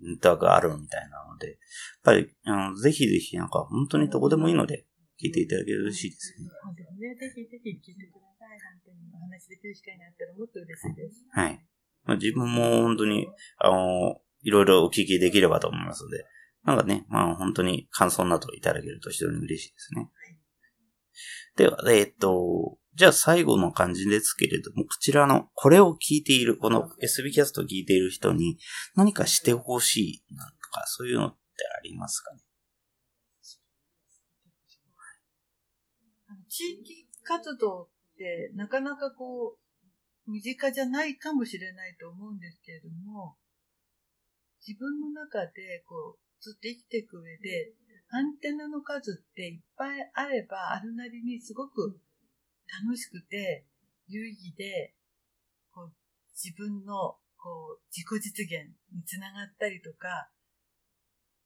[0.00, 1.56] ネットワークがあるみたいなので、やっ
[2.04, 4.86] ぱり、あのぜひぜひなんか本当にどこでもいいので
[5.20, 6.48] 聞いていただけると嬉しいですね。
[6.48, 8.56] ぜひぜひ聞いてください。
[8.56, 11.26] 本当にお話できる機会ったらもっと嬉しいです。
[11.32, 11.60] はい。
[12.04, 16.24] まあ、自分も本当に、あの、いろいろお聞きできればと思いますので、
[16.64, 20.08] なんかね、まあ本当に感想などいただけると非常に嬉しいですね。
[21.56, 28.58] では、えーっと、じゃあ最後の感じですけれども、こちらの、これを聞いている、この SB キャストを聞いている人に
[28.94, 31.36] 何かしてほしいなとか、そういうのって
[31.78, 32.40] ありますかね
[36.28, 37.88] あの地域活動っ
[38.18, 43.36] てなかなかこう、身近じゃないかもしれないと思うんですけれども、
[44.60, 47.72] 自分の中でこう、ずっと生きていく上で、
[48.10, 51.98] アンテナの数っていっぱいあれば、あるなりにすごく
[52.84, 53.64] 楽しくて、
[54.06, 54.92] 有意義で、
[55.72, 55.92] こう、
[56.36, 60.28] 自分の、こう、自己実現につながったりとか、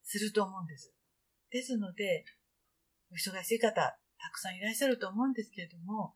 [0.03, 0.93] すると思うんです。
[1.51, 2.25] ですので、
[3.11, 6.15] お忙しい方、たくさんいらっしゃると思うんですけれども、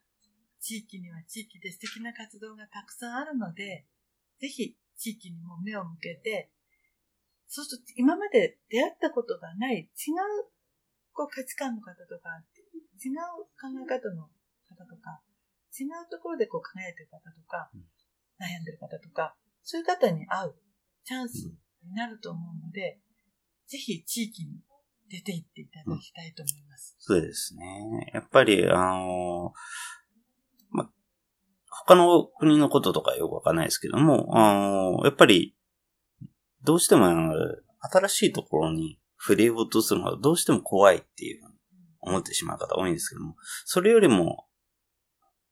[0.59, 3.85] 地域には地域で素敵な活動がたくさんあるので、
[4.41, 6.49] ぜひ地域にも目を向けて、
[7.47, 10.49] そうすると今まで出会ったことがない違う
[11.13, 12.41] こう価値観の方とか、
[12.97, 14.25] 違う考え方の
[14.65, 15.21] 方とか、
[15.77, 17.69] 違うところでこう輝いてる方とか、
[18.41, 20.55] 悩んでる方とか、そういう方に会う
[21.05, 21.45] チャンス
[21.85, 22.99] になると思うので、
[23.67, 24.61] ぜひ地域に
[25.09, 26.95] 出て行っていただきたいと思います。
[26.99, 28.11] そうですね。
[28.13, 29.53] やっぱり、あの、
[30.69, 30.89] ま、
[31.69, 35.55] 他の国のこととかよくわかんないですけども、あの、やっぱり、
[36.63, 37.07] どうしても、
[37.81, 41.55] 新しいところに触れようとするのがどうしても怖いっていうふうに
[42.01, 43.35] 思ってしまう方多いんですけども、
[43.65, 44.45] それよりも、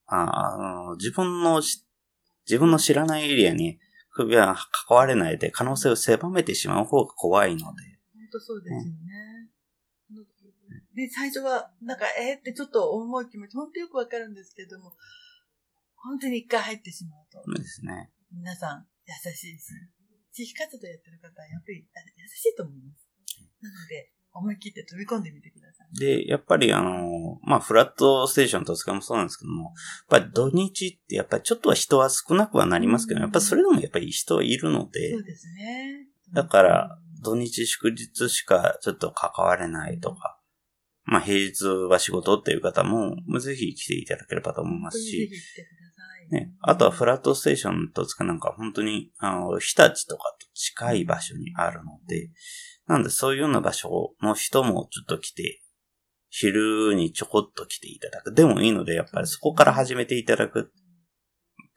[0.05, 1.85] あ自分のし、
[2.45, 3.77] 自分の知らないエリアに
[4.11, 4.55] 首は
[4.87, 7.73] 関われないで可能性を狭めてしまう方が怖いので、本
[8.31, 8.85] 当そうですよね。
[8.85, 8.93] あの
[10.95, 14.93] で、最初は、なんか、えーってちょっと重い気持ち、本当よくわかるんですけども、
[15.95, 18.11] 本当に一回入ってしまうと、そうですね。
[18.31, 19.61] 皆さん優しいし、
[20.31, 23.09] 地域活動やってる方はやっぱりあ優しいと思います。
[23.61, 25.99] なので、思い切って飛び込んでみてください。
[25.99, 29.73] で、やっぱりあの、まあ、フラットステーションとかもそうなんですけども、やっ
[30.09, 36.07] ぱり土日ってやっぱりちょっとは人は少なくはなりますけど、やっぱりそれでもやっぱり人はいるのでそう、ですね。
[36.33, 40.36] だから、土日祝日しかちょっと関われないとか、
[41.09, 45.31] まあ、平日は仕事っていう方も、ぜひ来ていただければと思いますし。
[46.29, 52.29] ね、あとはフラットステーションとつかなんか本当に、あの、日立とかと近い場所にあるので、
[52.85, 55.63] なんでそういうような場所の人もちょっと来て、
[56.29, 58.33] 昼にちょこっと来ていただく。
[58.33, 60.59] でもいいので、やっぱりそこから始めていただく。
[60.59, 60.67] やっ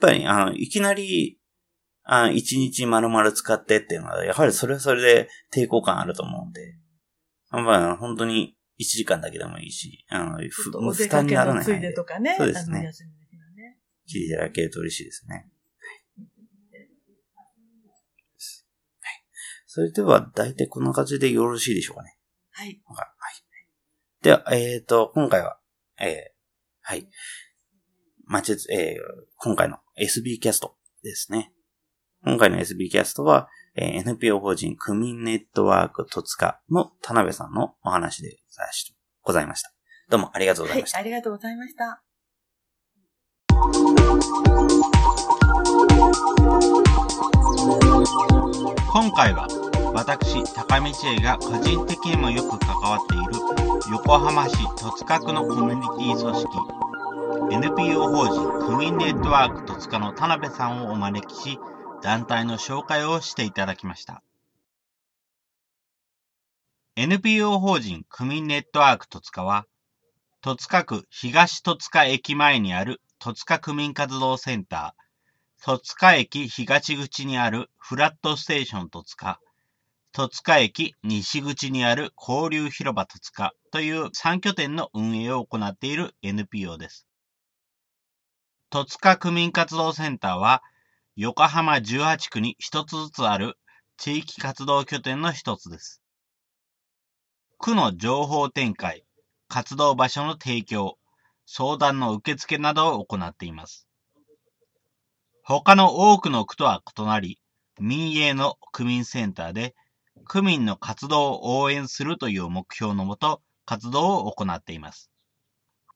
[0.01, 1.39] ぱり、あの、いきなり、
[2.03, 6.77] あ一日丸々使ってっていうのは、やはりそれはそれで抵抗感あると思うんで、
[7.53, 12.35] まあ、本当に1時間だけでもいいし、あの、ふ負担にならないついでとかね。
[12.39, 13.79] そうですね休みの日はね。
[14.07, 15.51] 来ていただけると嬉しいですね。
[19.73, 22.19] それでは、大体こんな感じでよろしいでしょうかね。
[22.51, 22.83] はい。
[22.87, 23.07] はい。
[24.21, 25.61] では、えっ、と、今回は、
[26.01, 26.11] えー、
[26.83, 27.09] はい。
[28.25, 29.01] まちつ、えー、
[29.37, 30.75] 今回の SB キャスト
[31.05, 31.53] ですね。
[32.25, 38.37] 今回の SB キャストは、えー NPO 法人区民ネットワーク戸塚の田辺さんのお話で
[39.23, 39.71] ございました。
[40.09, 40.93] どうもありがとうござはいいまし。
[40.93, 40.99] た。
[40.99, 42.03] ありがとうございました。
[48.93, 49.47] 今回は
[49.95, 53.25] 私高道恵が個人的にもよく関わっている
[53.93, 56.47] 横浜市戸塚区のコミュニティ組織
[57.53, 61.59] NPO 法人区民ネットワーク戸塚の田辺さんをお招きし
[62.03, 64.23] 団体の紹介をしていただきました
[66.97, 69.67] NPO 法人区民ネットワーク戸塚は
[70.41, 75.01] 戸塚区東戸塚駅前にある戸塚区民活動センター
[75.63, 79.39] 戸塚駅東口にあるフラットステーション戸塚、
[80.13, 87.07] 戸塚駅西口にある交流広場戸塚という3拠点の運営を行っている NPO です。
[88.71, 90.63] 戸塚区民活動センターは
[91.17, 93.59] 横浜18区に一つずつある
[93.97, 96.01] 地域活動拠点の一つです。
[97.59, 99.05] 区の情報展開、
[99.49, 100.97] 活動場所の提供、
[101.45, 103.87] 相談の受付などを行っています。
[105.43, 107.41] 他の多くの区とは異なり、
[107.81, 109.75] 民営の区民センターで、
[110.25, 115.11] 区民の活動を応援するという目標のもと、活動を行っています。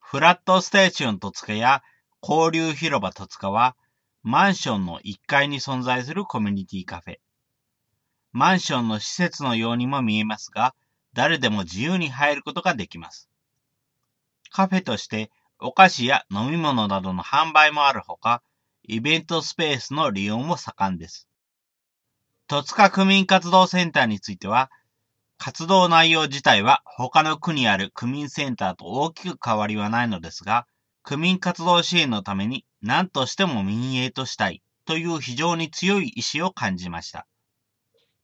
[0.01, 1.83] フラットステーション戸塚や
[2.23, 3.77] 交流広場戸塚は、
[4.27, 7.17] マンションの1階に存在するコミュニティカフェ。
[8.33, 10.75] マンションの施設のようにも見えますが、
[11.13, 13.29] 誰でも自由に入ることができます。
[14.51, 18.43] カフェとしてお菓子や飲み物などの販売もあるほか、
[18.85, 21.29] イベントスペースの利用も盛んです。
[22.47, 24.71] 戸塚区民活動センターについては、
[25.37, 30.67] 活動内容自体は他の区にある区民センターと大きく変わりはないのですが、
[31.03, 37.27] 区民活動支援のために何としても民営としたいという非常に強い意志を感じました。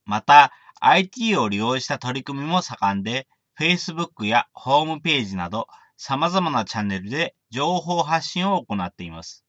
[0.05, 3.27] また、IT を利用した取り組みも盛んで、
[3.59, 9.47] Facebook やホームページなど様々なチャンネルで情報発信を行っています。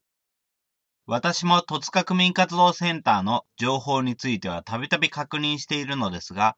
[1.07, 6.55] 私も戸塚区民活動センターの情報についてはたびたび確認しているのですが、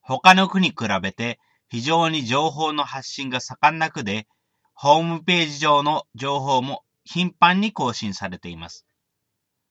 [0.00, 1.38] 他の区に比べて
[1.68, 4.26] 非常に情報の発信が盛んな区で、
[4.74, 8.86] ホームページ上の情報も頻繁に更新されています。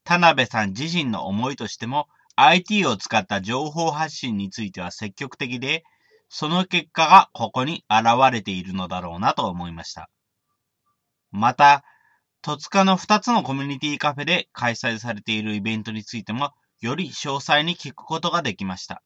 [0.04, 5.84] 田辺さん自身の思いとしても、IT を使った情報発信については積極的で、
[6.30, 10.10] その結果がここに現れているのだろうなと思いました。
[11.32, 11.84] また、
[12.42, 19.04] 戸塚の2つのコミュニティカフェで開催されているイベントについても、より詳細に聞くことができました。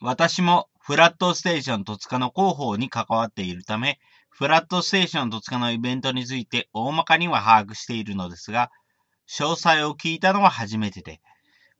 [0.00, 3.98] 私もフラットステーション戸塚の広報に関わっているため、
[4.38, 8.70] フラットステーション戸塚のイベントについて大まかには把握しているのですが、
[9.28, 11.20] 詳細を聞いたのは初めてで、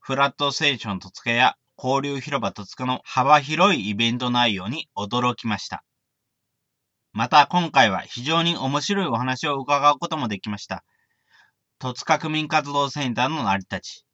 [0.00, 5.84] フラットステーション戸塚や交流広場戸塚の幅広いイベント内容に驚きました。
[7.12, 10.82] また今回は非常に面白いお話を伺うこともできました。
[11.78, 14.04] 戸塚区民活動センターの成り立ち、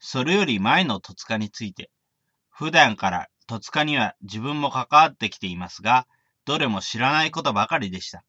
[0.00, 1.92] それより前の戸塚について、
[2.50, 6.08] 普段から戸塚には自分も関わってきていますが、
[6.44, 8.24] どれも知らないことばかりでした。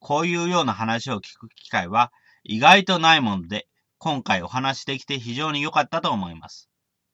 [0.00, 3.66] こういうような話を聞く機会は意外とないもので、
[3.98, 6.68] 今回お話できて非常に良かったと思います。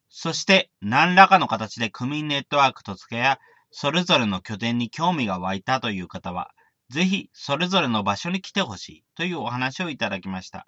[0.08, 3.38] そして、何らかの形で区民ネットワーク戸塚や
[3.70, 6.50] それぞれの拠点に興味が湧いたという方は、
[6.88, 10.66] ぜひそれぞれの場所に来てほしいというお話をいただきました。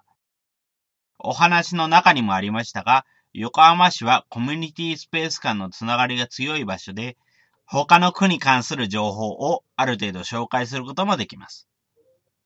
[1.19, 7.17] お話の中にもありましたが、横浜市はコミュニティスペース間のつながりが強い場所で、
[7.65, 11.67] 他の区に関する情報をある程度紹介することもできます。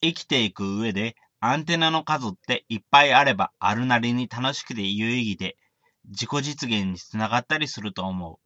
[0.02, 5.58] 生きていく上でアンテナの数っていっぱいあればあるなりに楽しくて有意義で
[6.06, 8.38] 自己実現につながったりすると思う。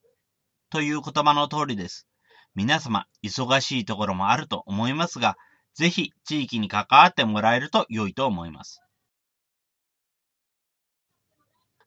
[0.70, 2.08] という言葉の通りです。
[2.56, 5.38] 皆様、忙しいところもあると思いますが、
[5.74, 8.82] ぜひ地域に関わってもらえると良いと思います。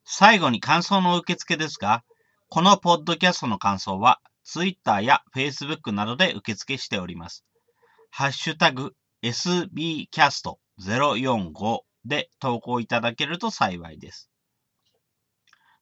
[0.03, 2.03] 最後に感想の受付ですが、
[2.49, 7.43] このポッドキャストの感想は、Twitter や Facebook などで受付しております。
[8.11, 8.93] ハッシュタグ
[9.23, 14.29] sbcast045 で投稿いただけると幸いです。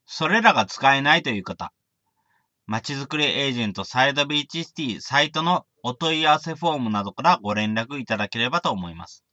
[0.05, 1.73] それらが使えないという方、
[2.65, 9.25] まちづくりエージェントサイドビーチシティサイトのお問い合わせフォームなどからご連絡いただければと思います。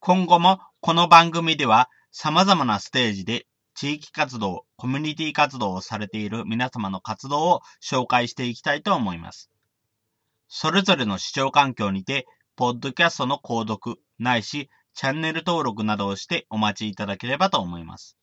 [0.00, 9.50] 今後もこの番組では様々なステージで地域活動、コミュニティ活動をされている皆様の活動を紹介していきたいと思います。
[10.48, 18.16] それぞれの視聴環境にて、ポッドキャストの購読、ないし、チャンネル登録などをしてお待ちいただければと思います。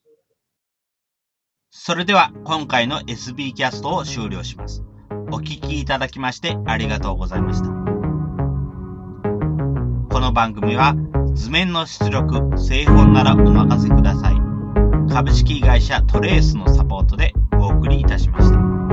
[1.71, 4.83] それでは今回の SB キャストを終了します。
[5.31, 7.67] お聞きいただきましてありがとうございました。
[10.09, 10.95] この番組は
[11.33, 14.46] 図面の出力、製本ならお任せください。
[15.09, 18.86] 株式会社トレースのサポートでお送りいたしました。